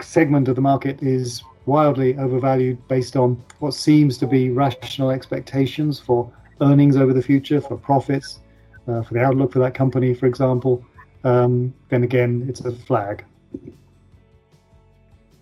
segment 0.00 0.48
of 0.48 0.56
the 0.56 0.62
market 0.62 1.00
is 1.00 1.44
wildly 1.66 2.18
overvalued 2.18 2.76
based 2.88 3.14
on 3.16 3.40
what 3.60 3.72
seems 3.74 4.18
to 4.18 4.26
be 4.26 4.50
rational 4.50 5.12
expectations 5.12 6.00
for 6.00 6.28
earnings 6.60 6.96
over 6.96 7.12
the 7.12 7.22
future, 7.22 7.60
for 7.60 7.76
profits, 7.76 8.40
uh, 8.88 9.02
for 9.02 9.14
the 9.14 9.22
outlook 9.22 9.52
for 9.52 9.58
that 9.58 9.74
company, 9.74 10.14
for 10.14 10.26
example, 10.26 10.84
um, 11.24 11.74
then 11.88 12.04
again, 12.04 12.46
it's 12.48 12.60
a 12.60 12.72
flag. 12.72 13.24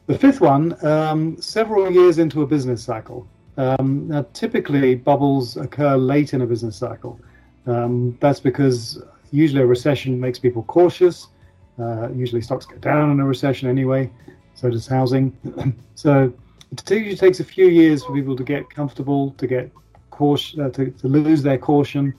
The 0.07 0.19
fifth 0.19 0.41
one, 0.41 0.85
um, 0.85 1.41
several 1.41 1.91
years 1.91 2.19
into 2.19 2.43
a 2.43 2.47
business 2.47 2.83
cycle. 2.83 3.27
Um, 3.57 4.09
now, 4.09 4.27
typically, 4.33 4.95
bubbles 4.95 5.57
occur 5.57 5.97
late 5.97 6.35
in 6.35 6.43
a 6.43 6.47
business 6.47 6.77
cycle. 6.77 7.21
Um, 7.67 8.17
that's 8.21 8.41
because 8.41 9.03
usually 9.31 9.63
a 9.63 9.67
recession 9.67 10.21
makes 10.21 10.39
people 10.39 10.63
cautious. 10.65 11.29
Uh, 11.79 12.09
usually, 12.13 12.43
stocks 12.43 12.67
go 12.67 12.77
down 12.77 13.11
in 13.11 13.21
a 13.21 13.25
recession 13.25 13.69
anyway. 13.69 14.11
So 14.55 14.71
does 14.71 14.87
housing. 14.87 15.37
so 15.95 16.33
it 16.73 16.91
usually 16.91 17.17
takes 17.17 17.41
a 17.41 17.45
few 17.45 17.67
years 17.69 18.05
for 18.05 18.15
people 18.15 18.37
to 18.37 18.45
get 18.45 18.69
comfortable, 18.71 19.33
to 19.33 19.47
get 19.47 19.71
caution, 20.15 20.61
uh, 20.61 20.71
to, 20.71 20.91
to, 20.91 21.09
lose 21.09 21.43
their 21.43 21.59
caution, 21.59 22.15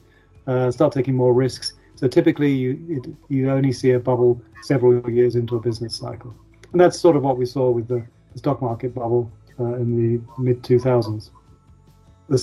uh, 0.47 0.69
start 0.69 0.93
taking 0.93 1.15
more 1.15 1.33
risks. 1.33 1.73
So 1.95 2.07
typically, 2.07 2.51
you 2.53 2.71
it, 2.89 3.03
you 3.29 3.49
only 3.49 3.71
see 3.71 3.91
a 3.91 3.99
bubble 3.99 4.41
several 4.63 5.09
years 5.09 5.35
into 5.35 5.55
a 5.55 5.61
business 5.61 5.95
cycle. 5.95 6.33
And 6.71 6.81
that's 6.81 6.99
sort 6.99 7.15
of 7.15 7.23
what 7.23 7.37
we 7.37 7.45
saw 7.45 7.69
with 7.69 7.87
the, 7.87 8.05
stock 8.35 8.61
market 8.61 8.93
bubble 8.93 9.31
uh, 9.61 9.75
in 9.75 9.95
the 9.95 10.21
mid 10.37 10.61
2000s. 10.61 11.29
The 12.27 12.37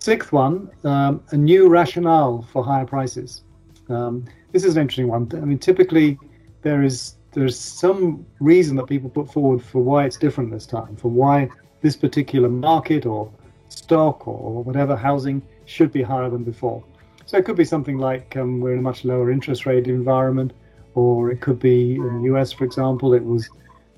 sixth 0.00 0.32
one, 0.32 0.68
um, 0.84 1.22
a 1.30 1.36
new 1.36 1.70
rationale 1.70 2.46
for 2.52 2.62
higher 2.62 2.84
prices. 2.84 3.42
Um, 3.88 4.26
this 4.52 4.64
is 4.64 4.76
an 4.76 4.82
interesting 4.82 5.08
one. 5.08 5.30
I 5.32 5.46
mean, 5.46 5.58
typically 5.58 6.18
there 6.60 6.82
is 6.82 7.16
there's 7.32 7.58
some 7.58 8.26
reason 8.40 8.76
that 8.76 8.86
people 8.86 9.08
put 9.08 9.32
forward 9.32 9.62
for 9.62 9.80
why 9.82 10.04
it's 10.04 10.18
different 10.18 10.50
this 10.50 10.66
time, 10.66 10.94
for 10.96 11.08
why 11.08 11.48
this 11.80 11.96
particular 11.96 12.48
market 12.48 13.06
or 13.06 13.32
stock 13.70 14.28
or 14.28 14.62
whatever 14.62 14.94
housing 14.96 15.40
should 15.64 15.92
be 15.92 16.02
higher 16.02 16.28
than 16.28 16.44
before. 16.44 16.84
So 17.26 17.38
it 17.38 17.44
could 17.44 17.56
be 17.56 17.64
something 17.64 17.98
like 17.98 18.36
um, 18.36 18.60
we're 18.60 18.72
in 18.72 18.80
a 18.80 18.82
much 18.82 19.04
lower 19.04 19.30
interest 19.30 19.64
rate 19.64 19.86
environment, 19.86 20.52
or 20.94 21.30
it 21.30 21.40
could 21.40 21.58
be 21.58 21.94
in 21.94 22.22
the 22.22 22.34
US, 22.34 22.52
for 22.52 22.64
example, 22.64 23.14
it 23.14 23.24
was 23.24 23.48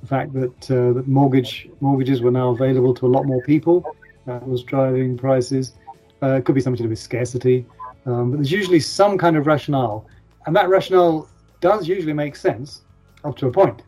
the 0.03 0.07
fact 0.07 0.33
that, 0.35 0.71
uh, 0.71 0.93
that 0.93 1.09
mortgage 1.09 1.69
mortgages 1.81 2.21
were 2.21 2.31
now 2.31 2.51
available 2.51 2.93
to 2.95 3.07
a 3.07 3.13
lot 3.17 3.25
more 3.25 3.41
people. 3.43 3.97
That 4.27 4.47
was 4.47 4.63
driving 4.63 5.17
prices. 5.17 5.75
Uh, 6.23 6.35
it 6.35 6.45
could 6.45 6.55
be 6.55 6.61
something 6.61 6.77
to 6.77 6.83
do 6.85 6.89
with 6.91 6.99
scarcity, 6.99 7.67
um, 8.07 8.31
but 8.31 8.37
there's 8.37 8.53
usually 8.53 8.81
some 8.81 9.19
kind 9.19 9.37
of 9.37 9.47
rationale, 9.47 10.07
and 10.47 10.55
that 10.55 10.69
rationale 10.69 11.29
does 11.61 11.89
usually 11.89 12.13
make 12.13 12.37
sense 12.37 12.83
up 13.25 13.37
to 13.39 13.47
a 13.47 13.51
point, 13.51 13.83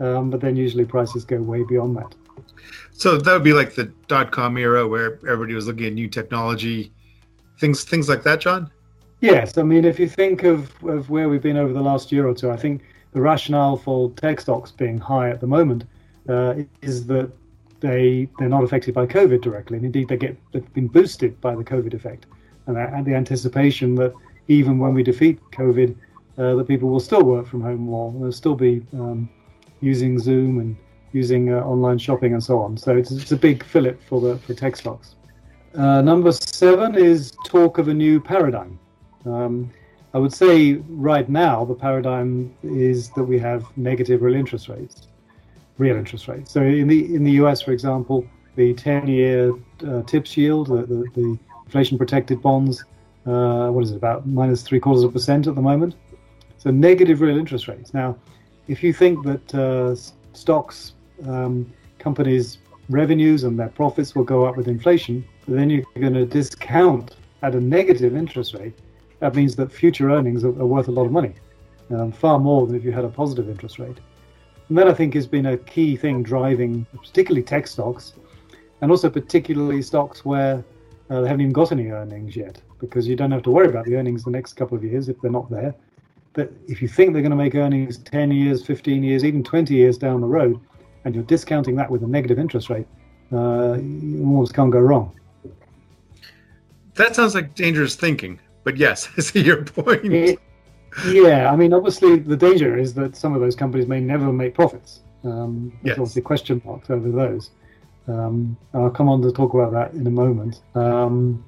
um, 0.00 0.30
but 0.30 0.40
then 0.40 0.56
usually 0.56 0.84
prices 0.84 1.24
go 1.24 1.36
way 1.40 1.62
beyond 1.62 1.96
that. 1.96 2.14
So 2.92 3.16
that 3.16 3.32
would 3.32 3.44
be 3.44 3.52
like 3.52 3.74
the 3.74 3.92
dot 4.08 4.30
com 4.30 4.58
era 4.58 4.86
where 4.86 5.14
everybody 5.26 5.54
was 5.54 5.66
looking 5.66 5.86
at 5.86 5.92
new 5.94 6.08
technology, 6.08 6.92
things 7.58 7.84
things 7.84 8.08
like 8.08 8.22
that, 8.24 8.40
John. 8.40 8.70
Yes, 9.20 9.58
I 9.58 9.62
mean 9.62 9.84
if 9.84 9.98
you 9.98 10.08
think 10.08 10.44
of, 10.44 10.72
of 10.84 11.10
where 11.10 11.28
we've 11.28 11.42
been 11.42 11.56
over 11.56 11.72
the 11.72 11.82
last 11.82 12.10
year 12.10 12.26
or 12.26 12.34
two, 12.34 12.50
I 12.50 12.56
think 12.56 12.82
the 13.12 13.20
rationale 13.20 13.76
for 13.76 14.10
tech 14.12 14.40
stocks 14.40 14.70
being 14.70 14.98
high 14.98 15.30
at 15.30 15.40
the 15.40 15.46
moment 15.46 15.84
uh, 16.28 16.54
is 16.82 17.06
that 17.06 17.30
they 17.80 18.28
they're 18.38 18.48
not 18.48 18.62
affected 18.62 18.94
by 18.94 19.06
COVID 19.06 19.40
directly, 19.40 19.76
and 19.76 19.86
indeed 19.86 20.08
they 20.08 20.16
get 20.16 20.36
they've 20.52 20.72
been 20.74 20.88
boosted 20.88 21.40
by 21.40 21.54
the 21.54 21.64
COVID 21.64 21.94
effect, 21.94 22.26
and, 22.66 22.76
and 22.76 23.06
the 23.06 23.14
anticipation 23.14 23.94
that 23.96 24.12
even 24.48 24.78
when 24.78 24.94
we 24.94 25.02
defeat 25.02 25.38
COVID, 25.52 25.96
uh, 26.38 26.54
that 26.56 26.66
people 26.66 26.88
will 26.88 27.00
still 27.00 27.22
work 27.22 27.46
from 27.46 27.62
home 27.62 27.80
more, 27.80 28.12
they'll 28.12 28.32
still 28.32 28.54
be 28.54 28.82
um, 28.94 29.28
using 29.80 30.18
Zoom 30.18 30.58
and 30.58 30.76
using 31.12 31.52
uh, 31.52 31.58
online 31.60 31.98
shopping 31.98 32.32
and 32.32 32.42
so 32.42 32.60
on. 32.60 32.76
So 32.76 32.96
it's, 32.96 33.10
it's 33.10 33.32
a 33.32 33.36
big 33.36 33.64
fillip 33.64 34.02
for 34.02 34.20
the 34.20 34.38
for 34.38 34.54
tech 34.54 34.76
stocks. 34.76 35.16
Uh, 35.74 36.02
number 36.02 36.32
seven 36.32 36.94
is 36.96 37.32
talk 37.44 37.78
of 37.78 37.88
a 37.88 37.94
new 37.94 38.20
paradigm. 38.20 38.78
Um, 39.24 39.70
I 40.12 40.18
would 40.18 40.32
say 40.32 40.74
right 40.88 41.28
now 41.28 41.64
the 41.64 41.74
paradigm 41.74 42.54
is 42.62 43.10
that 43.10 43.24
we 43.24 43.38
have 43.38 43.64
negative 43.76 44.22
real 44.22 44.34
interest 44.34 44.68
rates, 44.68 45.08
real 45.78 45.96
interest 45.96 46.26
rates. 46.26 46.50
So 46.50 46.62
in 46.62 46.88
the 46.88 47.14
in 47.14 47.22
the 47.22 47.32
US, 47.42 47.62
for 47.62 47.72
example, 47.72 48.26
the 48.56 48.74
10-year 48.74 49.52
uh, 49.86 50.02
TIPS 50.02 50.36
yield, 50.36 50.66
the, 50.66 50.82
the, 50.86 51.04
the 51.14 51.38
inflation-protected 51.66 52.42
bonds, 52.42 52.84
uh, 53.26 53.68
what 53.68 53.84
is 53.84 53.92
it 53.92 53.96
about 53.96 54.26
minus 54.26 54.62
three 54.62 54.80
quarters 54.80 55.04
of 55.04 55.10
a 55.10 55.12
percent 55.12 55.46
at 55.46 55.54
the 55.54 55.62
moment? 55.62 55.94
So 56.58 56.70
negative 56.70 57.20
real 57.20 57.38
interest 57.38 57.68
rates. 57.68 57.94
Now, 57.94 58.16
if 58.66 58.82
you 58.82 58.92
think 58.92 59.24
that 59.24 59.54
uh, 59.54 59.94
stocks, 60.32 60.94
um, 61.28 61.70
companies' 61.98 62.58
revenues 62.88 63.44
and 63.44 63.58
their 63.58 63.68
profits 63.68 64.14
will 64.14 64.24
go 64.24 64.44
up 64.44 64.56
with 64.56 64.68
inflation, 64.68 65.24
then 65.46 65.70
you're 65.70 65.84
going 65.98 66.14
to 66.14 66.26
discount 66.26 67.16
at 67.42 67.54
a 67.54 67.60
negative 67.60 68.16
interest 68.16 68.54
rate 68.54 68.74
that 69.20 69.34
means 69.34 69.54
that 69.56 69.70
future 69.70 70.10
earnings 70.10 70.44
are, 70.44 70.48
are 70.48 70.66
worth 70.66 70.88
a 70.88 70.90
lot 70.90 71.04
of 71.04 71.12
money, 71.12 71.34
um, 71.90 72.10
far 72.10 72.38
more 72.38 72.66
than 72.66 72.74
if 72.74 72.84
you 72.84 72.90
had 72.90 73.04
a 73.04 73.08
positive 73.08 73.48
interest 73.48 73.78
rate. 73.78 73.98
And 74.68 74.76
that 74.78 74.88
I 74.88 74.94
think 74.94 75.14
has 75.14 75.26
been 75.26 75.46
a 75.46 75.56
key 75.56 75.96
thing 75.96 76.22
driving 76.22 76.86
particularly 76.96 77.42
tech 77.42 77.66
stocks 77.66 78.14
and 78.80 78.90
also 78.90 79.10
particularly 79.10 79.82
stocks 79.82 80.24
where 80.24 80.64
uh, 81.10 81.20
they 81.20 81.28
haven't 81.28 81.42
even 81.42 81.52
got 81.52 81.72
any 81.72 81.88
earnings 81.88 82.34
yet 82.34 82.62
because 82.78 83.06
you 83.06 83.14
don't 83.14 83.30
have 83.30 83.42
to 83.42 83.50
worry 83.50 83.68
about 83.68 83.84
the 83.84 83.96
earnings 83.96 84.24
the 84.24 84.30
next 84.30 84.54
couple 84.54 84.76
of 84.76 84.82
years 84.82 85.08
if 85.08 85.20
they're 85.20 85.30
not 85.30 85.50
there. 85.50 85.74
But 86.32 86.52
if 86.68 86.80
you 86.80 86.88
think 86.88 87.12
they're 87.12 87.22
going 87.22 87.30
to 87.30 87.36
make 87.36 87.56
earnings 87.56 87.98
10 87.98 88.30
years, 88.30 88.64
15 88.64 89.02
years, 89.02 89.24
even 89.24 89.42
20 89.42 89.74
years 89.74 89.98
down 89.98 90.20
the 90.20 90.28
road, 90.28 90.60
and 91.04 91.14
you're 91.14 91.24
discounting 91.24 91.76
that 91.76 91.90
with 91.90 92.02
a 92.02 92.06
negative 92.06 92.38
interest 92.38 92.70
rate, 92.70 92.86
uh, 93.32 93.74
you 93.78 94.20
almost 94.20 94.54
can't 94.54 94.70
go 94.70 94.80
wrong. 94.80 95.12
That 96.94 97.14
sounds 97.14 97.34
like 97.34 97.54
dangerous 97.54 97.94
thinking. 97.94 98.40
But 98.64 98.76
yes, 98.76 99.08
I 99.16 99.20
see 99.22 99.42
your 99.42 99.64
point. 99.64 100.04
It, 100.04 100.38
yeah, 101.06 101.50
I 101.50 101.56
mean, 101.56 101.72
obviously, 101.72 102.18
the 102.18 102.36
danger 102.36 102.76
is 102.76 102.94
that 102.94 103.16
some 103.16 103.34
of 103.34 103.40
those 103.40 103.54
companies 103.54 103.86
may 103.86 104.00
never 104.00 104.32
make 104.32 104.54
profits. 104.54 105.00
Um, 105.22 105.70
there's 105.82 105.96
yes. 105.96 105.98
obviously 105.98 106.22
question 106.22 106.60
marks 106.64 106.90
over 106.90 107.10
those. 107.10 107.50
Um, 108.08 108.56
I'll 108.74 108.90
come 108.90 109.08
on 109.08 109.22
to 109.22 109.30
talk 109.30 109.54
about 109.54 109.72
that 109.72 109.92
in 109.92 110.06
a 110.06 110.10
moment. 110.10 110.62
Um, 110.74 111.44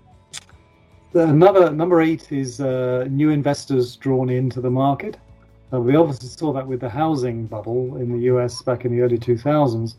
another 1.14 1.71
number 1.71 2.00
eight 2.00 2.30
is 2.30 2.61
uh, 2.61 3.06
new 3.11 3.30
investors 3.30 3.97
drawn 3.97 4.30
into 4.30 4.61
the 4.61 4.71
market. 4.71 5.16
Uh, 5.72 5.80
we 5.80 5.96
obviously 5.96 6.28
saw 6.28 6.52
that 6.52 6.66
with 6.66 6.80
the 6.80 6.88
housing 6.88 7.46
bubble 7.46 7.96
in 7.96 8.12
the 8.12 8.24
US 8.24 8.60
back 8.62 8.84
in 8.84 8.94
the 8.94 9.00
early 9.00 9.18
2000s, 9.18 9.94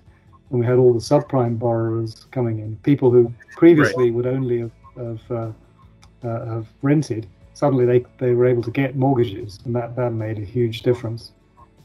when 0.50 0.60
we 0.60 0.66
had 0.66 0.78
all 0.78 0.94
the 0.94 1.00
subprime 1.00 1.58
borrowers 1.58 2.28
coming 2.32 2.60
in, 2.60 2.76
people 2.84 3.10
who 3.10 3.34
previously 3.56 4.06
right. 4.06 4.14
would 4.14 4.28
only 4.28 4.60
have, 4.60 4.72
have 4.96 5.32
uh, 5.32 5.52
uh, 6.24 6.46
have 6.46 6.68
rented, 6.82 7.28
suddenly 7.54 7.86
they, 7.86 8.06
they 8.20 8.34
were 8.34 8.46
able 8.46 8.62
to 8.64 8.72
get 8.72 8.96
mortgages, 8.96 9.60
and 9.66 9.76
that, 9.76 9.96
that 9.96 10.12
made 10.12 10.38
a 10.38 10.46
huge 10.46 10.84
difference. 10.84 11.32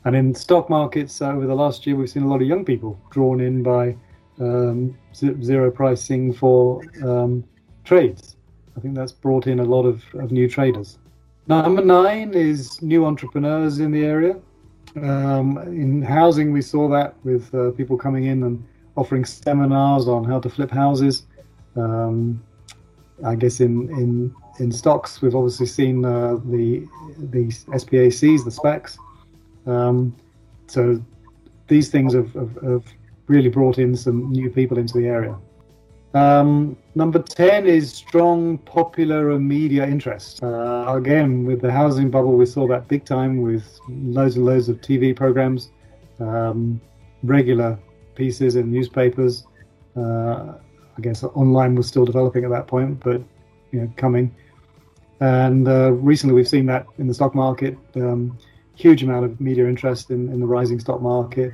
And 0.04 0.14
in 0.14 0.34
stock 0.34 0.70
markets 0.70 1.20
uh, 1.20 1.32
over 1.32 1.46
the 1.46 1.54
last 1.54 1.86
year, 1.86 1.96
we've 1.96 2.10
seen 2.10 2.22
a 2.22 2.28
lot 2.28 2.40
of 2.40 2.46
young 2.46 2.64
people 2.64 3.00
drawn 3.10 3.40
in 3.40 3.62
by 3.62 3.96
um, 4.38 4.96
zero 5.14 5.70
pricing 5.70 6.32
for 6.32 6.82
um, 7.02 7.42
trades. 7.84 8.36
I 8.76 8.80
think 8.80 8.94
that's 8.94 9.12
brought 9.12 9.46
in 9.46 9.58
a 9.58 9.64
lot 9.64 9.84
of, 9.84 10.04
of 10.14 10.30
new 10.30 10.48
traders. 10.48 10.98
Number 11.48 11.82
nine 11.82 12.34
is 12.34 12.80
new 12.82 13.06
entrepreneurs 13.06 13.78
in 13.80 13.90
the 13.90 14.04
area. 14.04 14.36
Um, 14.96 15.56
in 15.58 16.02
housing, 16.02 16.52
we 16.52 16.60
saw 16.60 16.88
that 16.90 17.14
with 17.24 17.54
uh, 17.54 17.70
people 17.70 17.96
coming 17.96 18.26
in 18.26 18.42
and 18.42 18.62
offering 18.96 19.24
seminars 19.24 20.08
on 20.08 20.24
how 20.24 20.40
to 20.40 20.50
flip 20.50 20.70
houses. 20.70 21.26
Um, 21.74 22.42
I 23.24 23.34
guess 23.34 23.60
in 23.60 23.88
in 23.90 24.34
in 24.58 24.70
stocks, 24.70 25.22
we've 25.22 25.34
obviously 25.34 25.66
seen 25.66 26.04
uh, 26.04 26.36
the 26.44 26.86
the 27.18 27.46
SPACs, 27.48 28.44
the 28.44 28.50
SPACs. 28.50 28.98
Um, 29.66 30.14
so 30.66 31.02
these 31.68 31.88
things 31.88 32.14
have, 32.14 32.32
have, 32.34 32.62
have, 32.62 32.84
really 33.26 33.50
brought 33.50 33.78
in 33.78 33.94
some 33.94 34.30
new 34.30 34.48
people 34.48 34.78
into 34.78 34.98
the 34.98 35.06
area. 35.06 35.36
Um, 36.14 36.76
number 36.94 37.20
10 37.20 37.66
is 37.66 37.92
strong 37.92 38.58
popular 38.58 39.38
media 39.38 39.86
interest. 39.86 40.42
Uh, 40.42 40.86
again, 40.88 41.44
with 41.44 41.60
the 41.60 41.70
housing 41.70 42.10
bubble, 42.10 42.36
we 42.36 42.46
saw 42.46 42.66
that 42.68 42.88
big 42.88 43.04
time 43.04 43.42
with 43.42 43.78
loads 43.88 44.36
and 44.36 44.46
loads 44.46 44.68
of 44.68 44.80
TV 44.80 45.14
programs, 45.14 45.70
um, 46.18 46.80
regular 47.22 47.78
pieces 48.14 48.56
in 48.56 48.70
newspapers. 48.70 49.46
Uh, 49.96 50.54
I 50.96 51.00
guess 51.00 51.22
online 51.22 51.74
was 51.74 51.86
still 51.86 52.04
developing 52.04 52.44
at 52.44 52.50
that 52.50 52.66
point, 52.66 53.00
but 53.00 53.22
you 53.70 53.80
know, 53.80 53.92
coming. 53.96 54.34
And 55.20 55.68
uh, 55.68 55.92
recently, 55.92 56.34
we've 56.34 56.48
seen 56.48 56.66
that 56.66 56.86
in 56.98 57.06
the 57.06 57.14
stock 57.14 57.34
market. 57.34 57.76
Um, 57.96 58.38
huge 58.74 59.02
amount 59.02 59.24
of 59.24 59.40
media 59.40 59.66
interest 59.68 60.10
in, 60.10 60.32
in 60.32 60.40
the 60.40 60.46
rising 60.46 60.78
stock 60.78 61.02
market. 61.02 61.52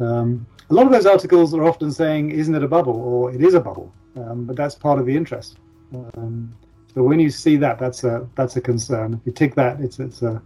Um, 0.00 0.46
a 0.70 0.74
lot 0.74 0.86
of 0.86 0.92
those 0.92 1.06
articles 1.06 1.54
are 1.54 1.64
often 1.64 1.90
saying, 1.92 2.30
"Isn't 2.30 2.54
it 2.54 2.62
a 2.62 2.68
bubble?" 2.68 2.96
or 2.96 3.32
"It 3.32 3.42
is 3.42 3.54
a 3.54 3.60
bubble," 3.60 3.92
um, 4.16 4.44
but 4.44 4.56
that's 4.56 4.74
part 4.74 4.98
of 4.98 5.06
the 5.06 5.16
interest. 5.16 5.58
Um, 5.94 6.54
so 6.94 7.02
when 7.02 7.20
you 7.20 7.30
see 7.30 7.56
that, 7.56 7.78
that's 7.78 8.04
a 8.04 8.26
that's 8.34 8.56
a 8.56 8.60
concern. 8.60 9.14
If 9.14 9.26
you 9.26 9.32
tick 9.32 9.54
that, 9.56 9.80
it's 9.80 9.98
it's 9.98 10.22
a 10.22 10.42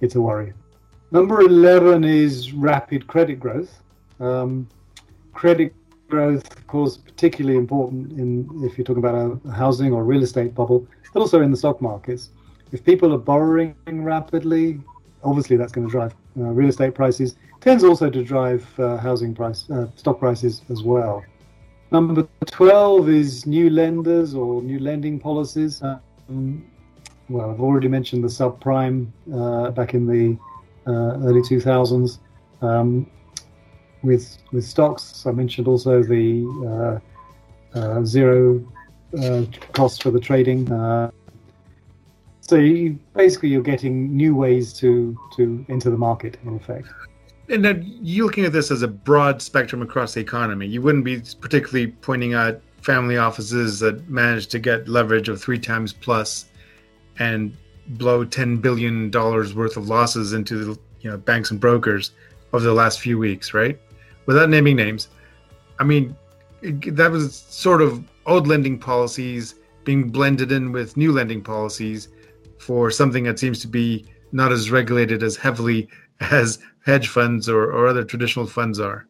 it's 0.00 0.14
a 0.14 0.20
worry. 0.20 0.52
Number 1.10 1.40
eleven 1.40 2.04
is 2.04 2.52
rapid 2.52 3.06
credit 3.06 3.40
growth. 3.40 3.82
Um, 4.20 4.68
credit 5.32 5.74
growth, 6.08 6.50
of 6.56 6.66
course, 6.66 6.96
particularly 6.96 7.58
important 7.58 8.12
in 8.12 8.48
if 8.64 8.78
you're 8.78 8.84
talking 8.84 9.04
about 9.04 9.40
a 9.44 9.50
housing 9.50 9.92
or 9.92 10.04
real 10.04 10.22
estate 10.22 10.54
bubble, 10.54 10.86
but 11.12 11.20
also 11.20 11.42
in 11.42 11.50
the 11.50 11.56
stock 11.56 11.82
markets. 11.82 12.30
If 12.72 12.84
people 12.84 13.14
are 13.14 13.18
borrowing 13.18 13.74
rapidly, 13.86 14.80
obviously 15.24 15.56
that's 15.56 15.72
going 15.72 15.86
to 15.86 15.90
drive 15.90 16.14
uh, 16.38 16.42
real 16.42 16.68
estate 16.68 16.94
prices. 16.94 17.36
Tends 17.60 17.84
also 17.84 18.08
to 18.08 18.22
drive 18.22 18.66
uh, 18.78 18.96
housing 18.98 19.34
price, 19.34 19.68
uh, 19.70 19.86
stock 19.96 20.20
prices 20.20 20.62
as 20.70 20.82
well. 20.82 21.24
Number 21.90 22.28
12 22.46 23.08
is 23.08 23.46
new 23.46 23.70
lenders 23.70 24.34
or 24.34 24.62
new 24.62 24.78
lending 24.78 25.18
policies. 25.18 25.82
Um, 25.82 26.66
well, 27.28 27.50
I've 27.50 27.60
already 27.60 27.88
mentioned 27.88 28.22
the 28.22 28.28
subprime 28.28 29.08
uh, 29.34 29.70
back 29.70 29.94
in 29.94 30.06
the 30.06 30.38
uh, 30.86 31.18
early 31.26 31.40
2000s. 31.40 32.18
Um, 32.62 33.10
with 34.02 34.38
with 34.52 34.64
stocks, 34.64 35.26
I 35.26 35.32
mentioned 35.32 35.66
also 35.66 36.02
the 36.02 37.00
uh, 37.74 38.04
zero 38.04 38.64
cost 39.72 40.02
for 40.02 40.10
the 40.10 40.20
trading 40.20 40.64
so 42.48 42.56
you, 42.56 42.98
basically, 43.14 43.50
you're 43.50 43.62
getting 43.62 44.16
new 44.16 44.34
ways 44.34 44.72
to 44.74 45.16
to 45.36 45.64
enter 45.68 45.90
the 45.90 45.98
market 45.98 46.38
in 46.44 46.56
effect. 46.56 46.88
And 47.50 47.64
then 47.64 47.98
you're 48.02 48.26
looking 48.26 48.44
at 48.44 48.52
this 48.52 48.70
as 48.70 48.82
a 48.82 48.88
broad 48.88 49.40
spectrum 49.40 49.80
across 49.80 50.14
the 50.14 50.20
economy. 50.20 50.66
You 50.66 50.82
wouldn't 50.82 51.04
be 51.04 51.22
particularly 51.40 51.88
pointing 51.88 52.34
out 52.34 52.60
family 52.82 53.16
offices 53.16 53.80
that 53.80 54.08
managed 54.08 54.50
to 54.50 54.58
get 54.58 54.88
leverage 54.88 55.28
of 55.28 55.40
three 55.40 55.58
times 55.58 55.92
plus 55.92 56.46
and 57.18 57.56
blow 57.88 58.24
ten 58.24 58.58
billion 58.58 59.10
dollars 59.10 59.54
worth 59.54 59.76
of 59.76 59.88
losses 59.88 60.32
into 60.32 60.64
the 60.64 60.78
you 61.00 61.10
know 61.10 61.16
banks 61.16 61.50
and 61.50 61.60
brokers 61.60 62.12
over 62.52 62.64
the 62.64 62.72
last 62.72 63.00
few 63.00 63.18
weeks, 63.18 63.54
right? 63.54 63.80
Without 64.26 64.50
naming 64.50 64.76
names, 64.76 65.08
I 65.78 65.84
mean 65.84 66.14
that 66.62 67.10
was 67.10 67.34
sort 67.34 67.80
of 67.82 68.04
old 68.26 68.46
lending 68.46 68.78
policies 68.78 69.54
being 69.84 70.10
blended 70.10 70.52
in 70.52 70.72
with 70.72 70.96
new 70.96 71.12
lending 71.12 71.42
policies 71.42 72.08
for 72.58 72.90
something 72.90 73.24
that 73.24 73.38
seems 73.38 73.60
to 73.60 73.68
be 73.68 74.04
not 74.32 74.52
as 74.52 74.70
regulated 74.70 75.22
as 75.22 75.36
heavily 75.36 75.88
as 76.20 76.58
hedge 76.84 77.08
funds 77.08 77.48
or, 77.48 77.64
or 77.72 77.86
other 77.86 78.04
traditional 78.04 78.46
funds 78.46 78.80
are. 78.80 79.06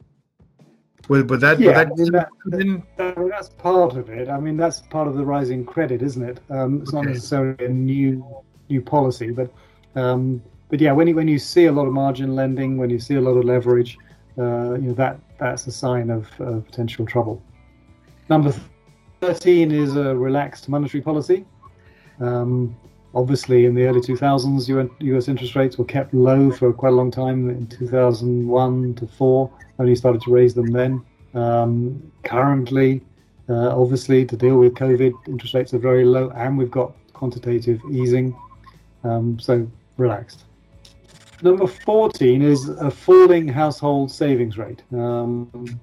Would, 1.09 1.31
would 1.31 1.41
that, 1.41 1.59
yeah, 1.59 1.85
would 1.89 2.13
that, 2.13 2.29
I 2.53 2.57
mean, 2.57 2.83
that, 2.97 3.17
that, 3.17 3.29
that's 3.31 3.49
part 3.49 3.97
of 3.97 4.11
it. 4.11 4.29
I 4.29 4.39
mean, 4.39 4.59
that's 4.59 4.81
part 4.81 5.09
of 5.09 5.15
the 5.17 5.25
rising 5.25 5.65
credit, 5.65 6.03
isn't 6.03 6.23
it? 6.23 6.41
Um, 6.51 6.83
it's 6.83 6.91
okay. 6.91 6.97
not 6.99 7.07
necessarily 7.07 7.65
a 7.65 7.69
new 7.69 8.27
new 8.69 8.83
policy, 8.83 9.31
but 9.31 9.51
um, 9.95 10.43
but 10.69 10.81
yeah, 10.81 10.93
when 10.93 11.09
you 11.09 11.15
when 11.15 11.27
you 11.27 11.39
see 11.39 11.65
a 11.65 11.73
lot 11.73 11.87
of 11.87 11.95
margin 11.95 12.35
lending, 12.35 12.77
when 12.77 12.91
you 12.91 12.99
see 12.99 13.15
a 13.15 13.21
lot 13.21 13.39
of 13.39 13.45
leverage, 13.45 13.97
uh, 14.37 14.75
you 14.75 14.89
know 14.89 14.95
that 14.95 15.19
that's 15.39 15.67
a 15.67 15.73
sign 15.73 16.11
of 16.11 16.29
uh, 16.41 16.61
potential 16.61 17.07
trouble. 17.07 17.43
Number 18.29 18.53
thirteen 19.23 19.73
is 19.73 19.97
a 19.97 20.15
relaxed 20.15 20.69
monetary 20.69 21.01
policy. 21.01 21.47
Um, 22.21 22.77
obviously 23.15 23.65
in 23.65 23.75
the 23.75 23.85
early 23.87 24.01
2000s 24.01 24.69
US 25.01 25.29
interest 25.29 25.55
rates 25.57 25.79
were 25.79 25.85
kept 25.85 26.13
low 26.13 26.51
for 26.51 26.73
quite 26.73 26.93
a 26.93 26.97
long 26.97 27.11
time 27.11 27.49
in 27.49 27.67
2001 27.67 28.95
to 28.95 29.07
4 29.07 29.51
only 29.79 29.95
started 29.95 30.21
to 30.23 30.31
raise 30.31 30.55
them 30.55 30.67
then. 30.67 31.03
Um, 31.35 32.13
currently 32.25 33.03
uh, 33.49 33.81
obviously 33.81 34.25
to 34.27 34.37
deal 34.37 34.59
with 34.59 34.75
covid 34.75 35.13
interest 35.27 35.55
rates 35.55 35.73
are 35.75 35.79
very 35.79 36.05
low 36.05 36.31
and 36.31 36.59
we've 36.59 36.71
got 36.71 36.93
quantitative 37.13 37.81
easing. 37.91 38.37
Um, 39.05 39.39
so 39.39 39.69
relaxed. 39.97 40.45
Number 41.43 41.67
14 41.67 42.43
is 42.43 42.69
a 42.69 42.91
falling 42.91 43.47
household 43.47 44.11
savings 44.11 44.59
rate. 44.59 44.83
Um, 44.93 45.81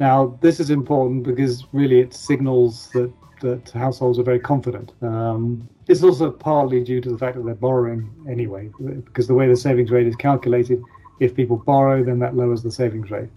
now 0.00 0.36
this 0.40 0.58
is 0.58 0.70
important 0.70 1.22
because 1.22 1.64
really 1.72 2.00
it 2.00 2.12
signals 2.12 2.88
that 2.90 3.12
that 3.44 3.70
households 3.70 4.18
are 4.18 4.22
very 4.22 4.40
confident. 4.40 4.92
Um, 5.02 5.68
it's 5.86 6.02
also 6.02 6.30
partly 6.30 6.82
due 6.82 7.00
to 7.02 7.10
the 7.10 7.18
fact 7.18 7.36
that 7.36 7.44
they're 7.44 7.54
borrowing 7.54 8.10
anyway, 8.28 8.70
because 9.04 9.26
the 9.26 9.34
way 9.34 9.46
the 9.46 9.56
savings 9.56 9.90
rate 9.90 10.06
is 10.06 10.16
calculated, 10.16 10.82
if 11.20 11.36
people 11.36 11.58
borrow, 11.58 12.02
then 12.02 12.18
that 12.20 12.34
lowers 12.34 12.62
the 12.62 12.72
savings 12.72 13.10
rate. 13.10 13.28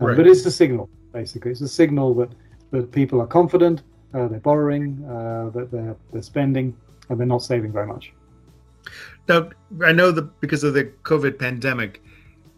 Um, 0.00 0.08
right. 0.08 0.16
But 0.16 0.26
it's 0.26 0.44
a 0.44 0.50
signal, 0.50 0.90
basically. 1.12 1.52
It's 1.52 1.60
a 1.60 1.68
signal 1.68 2.12
that, 2.14 2.30
that 2.72 2.90
people 2.90 3.20
are 3.20 3.26
confident, 3.26 3.82
uh, 4.14 4.26
they're 4.26 4.40
borrowing, 4.40 5.04
uh, 5.08 5.50
that 5.50 5.70
they're, 5.70 5.96
they're 6.12 6.22
spending, 6.22 6.76
and 7.08 7.18
they're 7.18 7.26
not 7.26 7.42
saving 7.42 7.72
very 7.72 7.86
much. 7.86 8.12
Now, 9.28 9.48
I 9.84 9.92
know 9.92 10.10
that 10.10 10.40
because 10.40 10.64
of 10.64 10.74
the 10.74 10.86
COVID 11.04 11.38
pandemic 11.38 12.02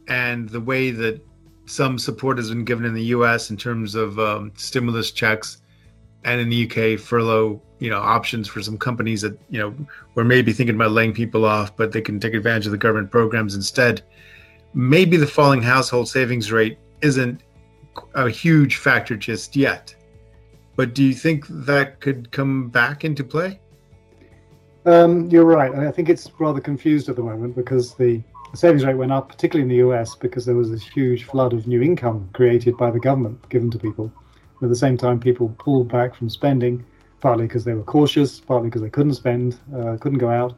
and 0.09 0.49
the 0.49 0.61
way 0.61 0.90
that 0.90 1.21
some 1.67 1.99
support 1.99 2.38
has 2.38 2.49
been 2.49 2.64
given 2.64 2.87
in 2.87 2.95
the 2.95 3.05
U.S. 3.17 3.51
in 3.51 3.59
terms 3.59 3.95
of 3.95 4.19
um, 4.19 4.53
stimulus 4.57 5.11
checks, 5.11 5.59
and 6.25 6.41
in 6.41 6.49
the 6.49 6.65
UK, 6.65 6.99
furlough 6.99 7.61
you 7.79 7.91
know 7.91 7.99
options 7.99 8.49
for 8.49 8.63
some 8.63 8.79
companies 8.79 9.21
that 9.23 9.39
you 9.51 9.59
know 9.59 9.75
were 10.15 10.25
maybe 10.25 10.53
thinking 10.53 10.77
about 10.77 10.93
laying 10.93 11.13
people 11.13 11.45
off, 11.45 11.77
but 11.77 11.93
they 11.93 12.01
can 12.01 12.19
take 12.19 12.35
advantage 12.35 12.67
of 12.67 12.73
the 12.73 12.79
government 12.79 13.11
programs 13.11 13.55
instead. 13.55 14.03
Maybe 14.73 15.17
the 15.17 15.27
falling 15.27 15.63
household 15.63 16.09
savings 16.09 16.51
rate 16.51 16.79
isn't 17.03 17.43
a 18.15 18.29
huge 18.29 18.77
factor 18.77 19.17
just 19.17 19.55
yet, 19.55 19.95
but 20.77 20.95
do 20.95 21.05
you 21.05 21.15
think 21.15 21.47
that 21.49 22.01
could 22.01 22.33
come 22.33 22.69
back 22.69 23.05
into 23.05 23.23
play? 23.23 23.61
Um, 24.87 25.31
you're 25.31 25.45
right. 25.45 25.75
I 25.75 25.91
think 25.91 26.09
it's 26.09 26.31
rather 26.39 26.61
confused 26.61 27.09
at 27.09 27.17
the 27.17 27.23
moment 27.23 27.57
because 27.57 27.95
the 27.95 28.23
savings 28.55 28.85
rate 28.85 28.97
went 28.97 29.13
up, 29.13 29.29
particularly 29.29 29.63
in 29.63 29.69
the 29.69 29.89
US, 29.89 30.15
because 30.15 30.45
there 30.45 30.55
was 30.55 30.71
this 30.71 30.83
huge 30.83 31.25
flood 31.25 31.53
of 31.53 31.67
new 31.67 31.83
income 31.83 32.29
created 32.33 32.77
by 32.77 32.91
the 32.91 33.01
government 33.01 33.49
given 33.49 33.71
to 33.71 33.79
people. 33.79 34.13
At 34.62 34.69
the 34.69 34.77
same 34.77 34.97
time, 34.97 35.21
people 35.21 35.55
pulled 35.59 35.88
back 35.88 36.14
from 36.14 36.31
spending, 36.31 36.85
partly 37.21 37.47
because 37.47 37.64
they 37.64 37.75
were 37.75 37.83
cautious, 37.83 38.40
partly 38.40 38.69
because 38.69 38.83
they 38.83 38.90
couldn't 38.90 39.14
spend, 39.14 39.59
uh, 39.77 39.97
couldn't 40.01 40.19
go 40.19 40.31
out. 40.31 40.57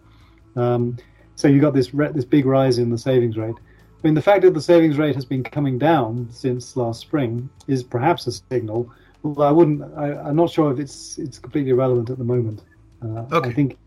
Um, 0.56 0.96
so 1.34 1.48
you 1.48 1.60
got 1.60 1.74
this 1.74 1.94
re- 1.94 2.12
this 2.12 2.24
big 2.24 2.46
rise 2.46 2.78
in 2.78 2.90
the 2.90 2.98
savings 2.98 3.36
rate. 3.36 3.54
I 3.58 4.06
mean, 4.06 4.14
the 4.14 4.22
fact 4.22 4.42
that 4.42 4.54
the 4.54 4.60
savings 4.60 4.98
rate 4.98 5.14
has 5.14 5.24
been 5.24 5.42
coming 5.42 5.78
down 5.78 6.28
since 6.30 6.76
last 6.76 7.00
spring 7.00 7.48
is 7.66 7.82
perhaps 7.82 8.26
a 8.26 8.32
signal. 8.32 8.90
Well, 9.22 9.46
I 9.46 9.50
wouldn't. 9.50 9.82
I, 9.96 10.28
am 10.28 10.36
not 10.36 10.50
sure 10.50 10.72
if 10.72 10.78
it's 10.78 11.18
it's 11.18 11.38
completely 11.38 11.70
irrelevant 11.70 12.10
at 12.10 12.18
the 12.18 12.24
moment. 12.24 12.62
Uh, 13.02 13.26
okay. 13.32 13.50
I 13.50 13.52
think, 13.52 13.78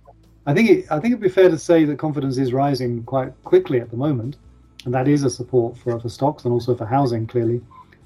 I 0.46 0.54
think, 0.54 0.70
it, 0.70 0.92
I 0.92 1.00
think 1.00 1.14
it'd 1.14 1.22
be 1.22 1.30
fair 1.30 1.50
to 1.50 1.58
say 1.58 1.86
that 1.86 1.98
confidence 1.98 2.38
is 2.38 2.54
rising 2.54 3.04
quite 3.04 3.32
quickly 3.44 3.80
at 3.80 3.90
the 3.90 3.98
moment, 3.98 4.38
and 4.86 4.94
that 4.94 5.08
is 5.08 5.24
a 5.24 5.30
support 5.30 5.78
for 5.78 6.00
for 6.00 6.10
stocks 6.10 6.44
and 6.46 6.54
also 6.54 6.76
for 6.76 6.86
housing. 6.86 7.26
Clearly, 7.26 7.62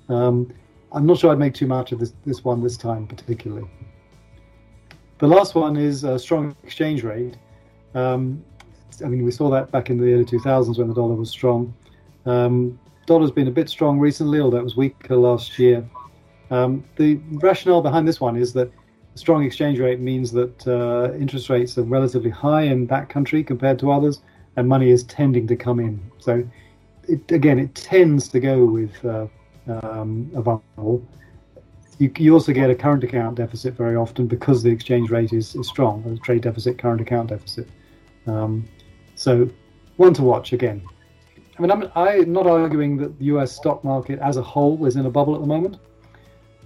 um, 0.10 0.54
I'm 0.94 1.08
not 1.08 1.18
sure 1.18 1.32
I'd 1.32 1.40
make 1.40 1.56
too 1.56 1.68
much 1.68 1.92
of 1.92 2.00
this, 2.00 2.14
this 2.26 2.44
one 2.44 2.62
this 2.62 2.78
time 2.78 3.08
particularly. 3.08 3.68
The 5.18 5.28
last 5.28 5.56
one 5.56 5.76
is 5.76 6.04
a 6.04 6.20
strong 6.20 6.56
exchange 6.64 7.04
rate. 7.04 7.36
Um, 7.96 8.44
I 9.04 9.08
mean, 9.08 9.24
we 9.24 9.32
saw 9.32 9.50
that 9.50 9.72
back 9.72 9.90
in 9.90 9.98
the 9.98 10.14
early 10.14 10.26
2000s 10.26 10.78
when 10.78 10.88
the 10.88 10.94
dollar 10.94 11.16
was 11.16 11.30
strong. 11.30 11.74
Um, 12.26 12.80
dollar's 13.06 13.32
been 13.32 13.48
a 13.48 13.52
bit 13.52 13.70
strong 13.70 14.00
recently, 14.00 14.40
although 14.40 14.58
it 14.58 14.64
was 14.64 14.76
weaker 14.76 15.16
last 15.16 15.58
year. 15.58 15.88
Um, 16.52 16.84
the 16.98 17.16
rationale 17.32 17.82
behind 17.82 18.08
this 18.08 18.22
one 18.22 18.36
is 18.36 18.54
that 18.54 18.72
a 19.16 19.18
strong 19.18 19.44
exchange 19.44 19.80
rate 19.80 20.00
means 20.00 20.32
that 20.34 20.68
uh, 20.68 21.14
interest 21.16 21.50
rates 21.50 21.78
are 21.78 21.84
relatively 21.84 22.30
high 22.30 22.64
in 22.64 22.86
that 22.88 23.10
country 23.10 23.44
compared 23.44 23.80
to 23.80 23.92
others, 23.92 24.22
and 24.56 24.68
money 24.68 24.92
is 24.92 25.04
tending 25.04 25.48
to 25.48 25.56
come 25.56 25.80
in. 25.80 26.00
So, 26.20 26.48
it, 27.08 27.32
again, 27.32 27.58
it 27.58 27.74
tends 27.74 28.28
to 28.30 28.40
go 28.40 28.66
with 28.66 29.04
uh, 29.04 29.28
um, 29.68 30.32
available. 30.36 31.08
You, 32.00 32.12
you, 32.18 32.34
also 32.34 32.52
get 32.54 32.70
a 32.70 32.76
current 32.76 33.04
account 33.04 33.36
deficit 33.36 33.76
very 33.76 33.96
often 33.96 34.28
because 34.28 34.64
the 34.64 34.70
exchange 34.70 35.10
rate 35.10 35.32
is, 35.32 35.56
is 35.56 35.68
strong, 35.68 36.04
a 36.06 36.18
trade 36.24 36.42
deficit, 36.42 36.78
current 36.78 37.02
account 37.02 37.30
deficit. 37.30 37.68
Um, 38.26 38.68
so, 39.16 39.50
one 39.98 40.14
to 40.16 40.24
watch 40.24 40.54
again. 40.54 40.82
I 41.58 41.62
mean, 41.62 41.72
I'm, 41.72 41.92
I'm, 41.96 42.34
not 42.34 42.48
arguing 42.48 42.98
that 42.98 43.18
the 43.20 43.26
US 43.26 43.56
stock 43.56 43.84
market 43.84 44.20
as 44.20 44.38
a 44.38 44.42
whole 44.42 44.86
is 44.86 44.96
in 44.96 45.06
a 45.06 45.10
bubble 45.10 45.36
at 45.36 45.42
the 45.42 45.48
moment. 45.48 45.78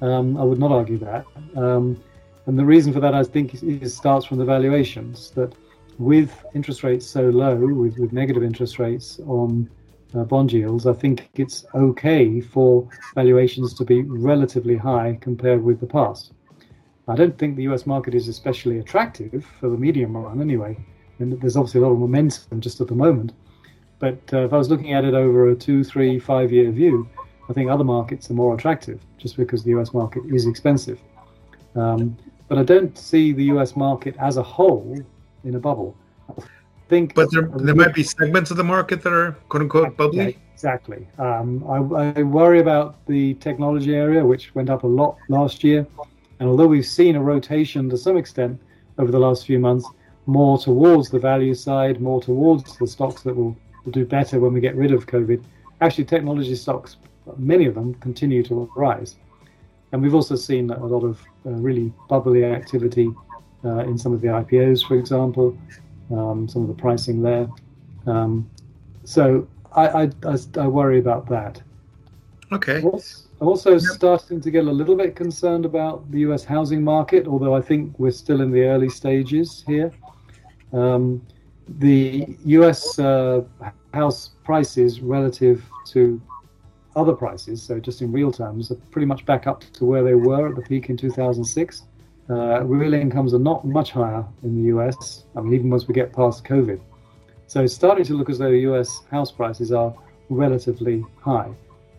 Um, 0.02 0.38
I 0.38 0.44
would 0.44 0.60
not 0.60 0.72
argue 0.72 0.98
that. 1.00 1.26
Um, 1.56 2.02
and 2.46 2.58
the 2.58 2.64
reason 2.64 2.94
for 2.94 3.02
that, 3.02 3.14
I 3.14 3.24
think, 3.24 3.54
is, 3.54 3.64
is, 3.64 3.96
starts 3.96 4.26
from 4.26 4.38
the 4.38 4.46
valuations 4.46 5.32
that 5.32 5.54
with 5.98 6.46
interest 6.54 6.84
rates 6.84 7.06
so 7.06 7.24
low, 7.30 7.56
with, 7.56 7.98
with 7.98 8.14
negative 8.14 8.44
interest 8.44 8.80
rates 8.80 9.20
on 9.28 9.70
uh, 10.14 10.24
bond 10.24 10.54
yields, 10.54 10.86
I 10.86 10.94
think 10.94 11.30
it's 11.36 11.66
okay 11.74 12.42
for 12.42 12.88
valuations 13.16 13.74
to 13.76 13.86
be 13.86 14.04
relatively 14.04 14.78
high 14.78 15.18
compared 15.22 15.64
with 15.64 15.80
the 15.80 15.88
past. 15.88 16.32
I 17.08 17.16
don't 17.16 17.38
think 17.38 17.56
the 17.56 17.64
US 17.64 17.86
market 17.86 18.14
is 18.14 18.28
especially 18.28 18.80
attractive 18.80 19.46
for 19.60 19.70
the 19.70 19.78
medium 19.78 20.18
run 20.18 20.42
anyway. 20.42 20.78
And 21.20 21.40
there's 21.42 21.56
obviously 21.56 21.82
a 21.82 21.84
lot 21.84 21.94
of 21.94 22.00
momentum 22.00 22.62
just 22.62 22.82
at 22.82 22.88
the 22.88 22.96
moment. 22.96 23.34
But 24.00 24.20
uh, 24.32 24.46
if 24.46 24.54
I 24.54 24.58
was 24.58 24.70
looking 24.70 24.94
at 24.94 25.06
it 25.06 25.14
over 25.14 25.50
a 25.50 25.56
two, 25.56 25.84
three, 25.84 26.20
five 26.20 26.52
year 26.52 26.70
view, 26.72 27.08
I 27.50 27.54
think 27.54 27.70
other 27.70 27.84
markets 27.84 28.30
are 28.30 28.34
more 28.34 28.54
attractive 28.54 29.00
just 29.18 29.38
because 29.38 29.64
the 29.64 29.72
US 29.72 29.94
market 29.94 30.24
is 30.28 30.46
expensive. 30.46 31.00
Um, 31.76 32.18
but 32.48 32.58
I 32.58 32.64
don't 32.64 32.98
see 32.98 33.34
the 33.34 33.46
US 33.46 33.76
market 33.76 34.16
as 34.20 34.38
a 34.38 34.44
whole 34.44 34.98
in 35.44 35.56
a 35.56 35.60
bubble. 35.60 35.96
Think 36.90 37.16
but 37.16 37.30
there, 37.32 37.50
there 37.54 37.76
might 37.76 37.94
be 37.94 38.04
segments 38.04 38.50
of 38.50 38.58
the 38.58 38.64
market 38.64 39.02
that 39.04 39.12
are 39.12 39.34
quote 39.50 39.64
unquote 39.64 39.98
bubbly. 39.98 40.18
Yeah, 40.18 40.32
exactly. 40.54 41.08
Um, 41.18 41.64
I, 41.68 42.20
I 42.20 42.24
worry 42.24 42.62
about 42.62 43.06
the 43.08 43.34
technology 43.36 43.94
area, 43.94 44.26
which 44.26 44.56
went 44.56 44.70
up 44.70 44.84
a 44.84 44.88
lot 44.88 45.18
last 45.28 45.64
year. 45.64 45.86
And 46.40 46.48
although 46.48 46.68
we've 46.68 46.86
seen 46.86 47.16
a 47.16 47.22
rotation 47.22 47.90
to 47.90 47.98
some 47.98 48.16
extent 48.16 48.60
over 48.98 49.12
the 49.12 49.20
last 49.20 49.46
few 49.46 49.60
months, 49.60 49.88
more 50.28 50.58
towards 50.58 51.10
the 51.10 51.20
value 51.20 51.54
side, 51.54 52.00
more 52.00 52.22
towards 52.22 52.78
the 52.78 52.88
stocks 52.88 53.22
that 53.24 53.36
will, 53.36 53.56
will 53.84 53.92
do 53.92 54.06
better 54.06 54.40
when 54.40 54.54
we 54.54 54.60
get 54.60 54.76
rid 54.76 54.92
of 54.92 55.08
COVID, 55.08 55.44
actually 55.82 56.06
technology 56.06 56.56
stocks, 56.56 56.98
many 57.38 57.66
of 57.66 57.76
them 57.76 57.94
continue 57.96 58.44
to 58.44 58.70
rise. 58.76 59.16
And 59.92 60.02
we've 60.02 60.16
also 60.16 60.36
seen 60.36 60.70
a 60.70 60.86
lot 60.86 61.04
of 61.04 61.22
uh, 61.46 61.52
really 61.52 61.94
bubbly 62.10 62.44
activity 62.44 63.10
uh, 63.64 63.80
in 63.80 63.98
some 63.98 64.14
of 64.14 64.22
the 64.22 64.28
IPOs, 64.28 64.86
for 64.86 64.98
example, 64.98 65.58
um, 66.12 66.48
some 66.48 66.62
of 66.64 66.68
the 66.68 66.74
pricing 66.74 67.22
there. 67.22 67.48
Um, 68.06 68.50
so 69.04 69.48
I, 69.74 69.88
I, 69.88 70.04
I, 70.26 70.38
I, 70.58 70.68
worry 70.68 71.00
about 71.00 71.28
that. 71.30 71.62
Okay. 72.52 72.82
I'm 73.42 73.48
also 73.48 73.74
yep. 73.74 73.82
starting 73.82 74.42
to 74.42 74.50
get 74.50 74.66
a 74.66 74.72
little 74.72 74.96
bit 74.96 75.16
concerned 75.16 75.66
about 75.66 76.10
the 76.12 76.20
US 76.20 76.44
housing 76.44 76.84
market, 76.84 77.28
although 77.28 77.56
I 77.56 77.62
think 77.62 77.98
we're 78.00 78.12
still 78.12 78.42
in 78.42 78.52
the 78.52 78.64
early 78.64 78.90
stages 78.90 79.64
here. 79.68 79.92
Um, 80.74 81.26
the 81.80 82.38
US 82.46 82.98
uh, 82.98 83.44
house 83.94 84.32
prices 84.44 85.02
relative 85.02 85.64
to 85.88 86.22
other 86.96 87.14
prices, 87.14 87.62
so 87.62 87.80
just 87.80 88.02
in 88.02 88.12
real 88.12 88.32
terms, 88.32 88.72
are 88.72 88.76
pretty 88.92 89.06
much 89.06 89.26
back 89.26 89.46
up 89.46 89.64
to 89.74 89.86
where 89.86 90.04
they 90.04 90.16
were 90.16 90.50
at 90.50 90.56
the 90.56 90.62
peak 90.62 90.90
in 90.90 90.98
2006. 90.98 91.84
Uh, 92.30 92.64
real 92.64 92.94
incomes 92.94 93.34
are 93.34 93.40
not 93.40 93.66
much 93.66 93.92
higher 93.92 94.26
in 94.44 94.56
the 94.56 94.68
US, 94.76 95.26
I 95.36 95.42
mean, 95.42 95.54
even 95.54 95.70
once 95.70 95.88
we 95.88 95.94
get 95.94 96.12
past 96.12 96.44
COVID. 96.44 96.80
So 97.48 97.64
it's 97.64 97.74
starting 97.74 98.04
to 98.06 98.14
look 98.14 98.30
as 98.30 98.38
though 98.38 98.50
US 98.50 99.04
house 99.10 99.32
prices 99.32 99.72
are 99.72 99.94
relatively 100.30 101.06
high. 101.22 101.50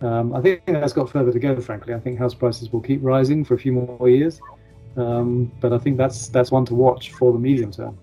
Um, 0.01 0.35
I 0.35 0.41
think 0.41 0.63
that's 0.67 0.93
got 0.93 1.11
further 1.11 1.33
to 1.33 1.39
go, 1.39 1.61
frankly. 1.61 1.95
I 1.95 2.01
think 2.01 2.19
house 2.19 2.35
prices 2.35 2.71
will 2.73 2.83
keep 2.83 3.01
rising 3.03 3.45
for 3.45 3.55
a 3.55 3.59
few 3.59 3.73
more 3.73 4.09
years. 4.09 4.41
Um, 4.97 5.51
but 5.61 5.73
I 5.73 5.79
think 5.79 5.97
that's 5.97 6.29
that's 6.29 6.51
one 6.51 6.65
to 6.67 6.75
watch 6.75 7.13
for 7.13 7.33
the 7.33 7.39
medium 7.39 7.71
term. 7.71 7.99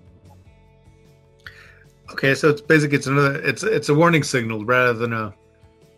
Okay, 2.12 2.36
so 2.36 2.50
it's 2.50 2.62
basically 2.62 2.98
it's 2.98 3.08
another 3.08 3.36
it's 3.42 3.64
it's 3.64 3.90
a 3.90 3.94
warning 3.94 4.24
signal 4.24 4.66
rather 4.66 4.94
than 4.94 5.14
a 5.14 5.34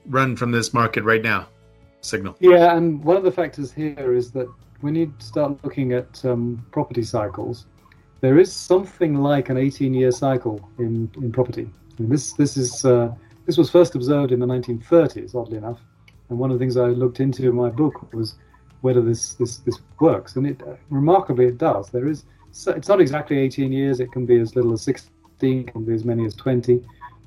run 0.07 0.35
from 0.35 0.51
this 0.51 0.73
market 0.73 1.03
right 1.03 1.21
now 1.21 1.47
signal. 2.01 2.35
Yeah, 2.39 2.75
and 2.75 3.03
one 3.03 3.17
of 3.17 3.23
the 3.23 3.31
factors 3.31 3.71
here 3.71 4.13
is 4.13 4.31
that 4.31 4.47
when 4.81 4.95
you 4.95 5.13
start 5.19 5.57
looking 5.63 5.93
at 5.93 6.23
um, 6.25 6.65
property 6.71 7.03
cycles, 7.03 7.65
there 8.21 8.39
is 8.39 8.51
something 8.51 9.15
like 9.15 9.49
an 9.49 9.57
18-year 9.57 10.11
cycle 10.11 10.69
in 10.79 11.09
in 11.17 11.31
property. 11.31 11.69
And 11.97 12.09
this 12.11 12.33
this 12.33 12.57
is 12.57 12.85
uh, 12.85 13.13
this 13.45 13.57
was 13.57 13.69
first 13.69 13.95
observed 13.95 14.31
in 14.31 14.39
the 14.39 14.45
1930s, 14.45 15.35
oddly 15.35 15.57
enough. 15.57 15.79
And 16.29 16.37
one 16.37 16.51
of 16.51 16.59
the 16.59 16.63
things 16.63 16.77
I 16.77 16.87
looked 16.87 17.19
into 17.19 17.47
in 17.47 17.55
my 17.55 17.69
book 17.69 18.13
was 18.13 18.35
whether 18.81 19.01
this 19.01 19.33
this 19.35 19.57
this 19.57 19.79
works, 19.99 20.35
and 20.35 20.45
it 20.45 20.61
remarkably 20.89 21.45
it 21.45 21.57
does. 21.57 21.89
There 21.89 22.07
is 22.07 22.23
it's 22.67 22.87
not 22.87 23.01
exactly 23.01 23.37
18 23.37 23.71
years; 23.71 23.99
it 23.99 24.11
can 24.11 24.25
be 24.25 24.39
as 24.39 24.55
little 24.55 24.73
as 24.73 24.81
16, 24.81 25.65
can 25.65 25.83
be 25.83 25.93
as 25.93 26.05
many 26.05 26.25
as 26.25 26.33
20, 26.35 26.83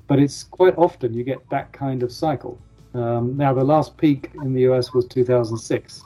but 0.07 0.19
it's 0.19 0.43
quite 0.43 0.77
often 0.77 1.13
you 1.13 1.23
get 1.23 1.39
that 1.49 1.71
kind 1.71 2.03
of 2.03 2.11
cycle. 2.11 2.59
Um, 2.93 3.37
now, 3.37 3.53
the 3.53 3.63
last 3.63 3.95
peak 3.97 4.31
in 4.43 4.53
the 4.53 4.61
US 4.71 4.93
was 4.93 5.05
2006. 5.07 6.03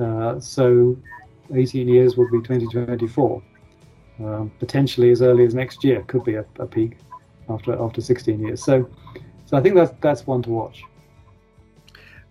Uh, 0.00 0.40
so 0.40 0.96
18 1.54 1.88
years 1.88 2.16
would 2.16 2.30
be 2.30 2.38
2024. 2.38 3.42
Um, 4.20 4.52
potentially 4.58 5.10
as 5.10 5.22
early 5.22 5.46
as 5.46 5.54
next 5.54 5.82
year 5.82 6.02
could 6.02 6.24
be 6.24 6.34
a, 6.34 6.44
a, 6.58 6.66
peak 6.66 6.98
after 7.48 7.72
after 7.80 8.02
16 8.02 8.38
years. 8.38 8.62
So, 8.62 8.86
so 9.46 9.56
I 9.56 9.62
think 9.62 9.74
that's 9.74 9.92
that's 10.02 10.26
one 10.26 10.42
to 10.42 10.50
watch. 10.50 10.82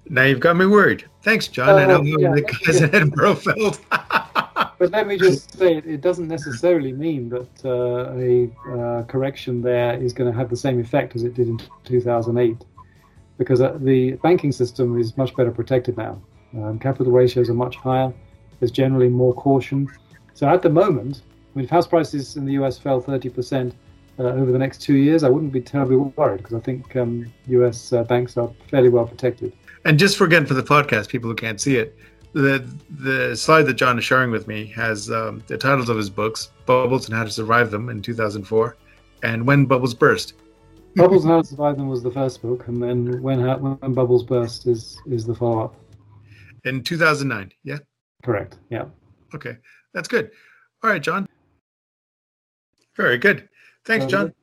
Now 0.07 0.23
you've 0.23 0.39
got 0.39 0.55
me 0.55 0.67
worried. 0.67 1.05
Thanks, 1.23 1.47
John. 1.47 1.69
Uh, 1.69 1.75
I 1.75 1.85
know 1.85 2.01
yeah, 2.03 2.31
the 2.33 2.41
guys 2.41 2.81
in 2.81 2.93
Edinburgh 2.93 3.35
felt. 3.45 3.79
but 3.89 4.91
let 4.91 5.07
me 5.07 5.17
just 5.17 5.57
say, 5.57 5.77
it, 5.77 5.85
it 5.85 6.01
doesn't 6.01 6.27
necessarily 6.27 6.93
mean 6.93 7.29
that 7.29 7.65
uh, 7.65 8.13
a 8.15 8.51
uh, 8.71 9.03
correction 9.03 9.61
there 9.61 10.01
is 10.01 10.13
going 10.13 10.31
to 10.31 10.37
have 10.37 10.49
the 10.49 10.57
same 10.57 10.79
effect 10.79 11.15
as 11.15 11.23
it 11.23 11.33
did 11.33 11.47
in 11.47 11.59
2008 11.85 12.57
because 13.39 13.61
uh, 13.61 13.77
the 13.81 14.11
banking 14.23 14.51
system 14.51 14.99
is 14.99 15.17
much 15.17 15.35
better 15.35 15.51
protected 15.51 15.97
now. 15.97 16.21
Um, 16.55 16.79
capital 16.79 17.11
ratios 17.11 17.49
are 17.49 17.53
much 17.53 17.75
higher. 17.75 18.13
There's 18.59 18.71
generally 18.71 19.09
more 19.09 19.33
caution. 19.33 19.87
So 20.33 20.47
at 20.47 20.61
the 20.61 20.69
moment, 20.69 21.21
I 21.27 21.57
mean, 21.57 21.65
if 21.65 21.69
house 21.69 21.87
prices 21.87 22.35
in 22.35 22.45
the 22.45 22.53
US 22.53 22.77
fell 22.77 23.01
30% 23.01 23.73
uh, 24.19 24.23
over 24.23 24.51
the 24.51 24.57
next 24.57 24.81
two 24.81 24.95
years, 24.95 25.23
I 25.23 25.29
wouldn't 25.29 25.51
be 25.51 25.61
terribly 25.61 25.97
worried 25.97 26.37
because 26.37 26.53
I 26.53 26.59
think 26.59 26.95
um, 26.95 27.31
US 27.47 27.93
uh, 27.93 28.03
banks 28.03 28.37
are 28.37 28.49
fairly 28.69 28.89
well 28.89 29.05
protected. 29.05 29.53
And 29.85 29.97
just 29.97 30.17
for 30.17 30.25
again 30.25 30.45
for 30.45 30.53
the 30.53 30.63
podcast, 30.63 31.09
people 31.09 31.29
who 31.29 31.35
can't 31.35 31.61
see 31.61 31.77
it, 31.77 31.97
the 32.33 32.69
the 32.89 33.35
slide 33.35 33.63
that 33.63 33.75
John 33.75 33.97
is 33.97 34.05
sharing 34.05 34.31
with 34.31 34.47
me 34.47 34.67
has 34.67 35.09
um, 35.09 35.41
the 35.47 35.57
titles 35.57 35.89
of 35.89 35.97
his 35.97 36.09
books: 36.09 36.51
"Bubbles 36.65 37.07
and 37.07 37.15
How 37.15 37.23
to 37.23 37.31
Survive 37.31 37.71
Them" 37.71 37.89
in 37.89 38.01
2004, 38.01 38.75
and 39.23 39.47
"When 39.47 39.65
Bubbles 39.65 39.93
Burst." 39.93 40.33
Bubbles 40.95 41.23
and 41.23 41.31
How 41.31 41.41
to 41.41 41.47
Survive 41.47 41.77
Them 41.77 41.87
was 41.87 42.03
the 42.03 42.11
first 42.11 42.41
book, 42.41 42.67
and 42.67 42.81
then 42.83 43.21
When, 43.21 43.41
when 43.61 43.93
Bubbles 43.93 44.23
Burst 44.23 44.67
is 44.67 44.97
is 45.07 45.25
the 45.25 45.33
follow 45.33 45.63
up. 45.65 45.75
In 46.65 46.83
2009, 46.83 47.51
yeah. 47.63 47.77
Correct. 48.23 48.57
Yeah. 48.69 48.85
Okay, 49.33 49.57
that's 49.93 50.07
good. 50.07 50.31
All 50.83 50.89
right, 50.89 51.01
John. 51.01 51.27
Very 52.95 53.17
good. 53.17 53.47
Thanks, 53.85 54.05
John. 54.05 54.33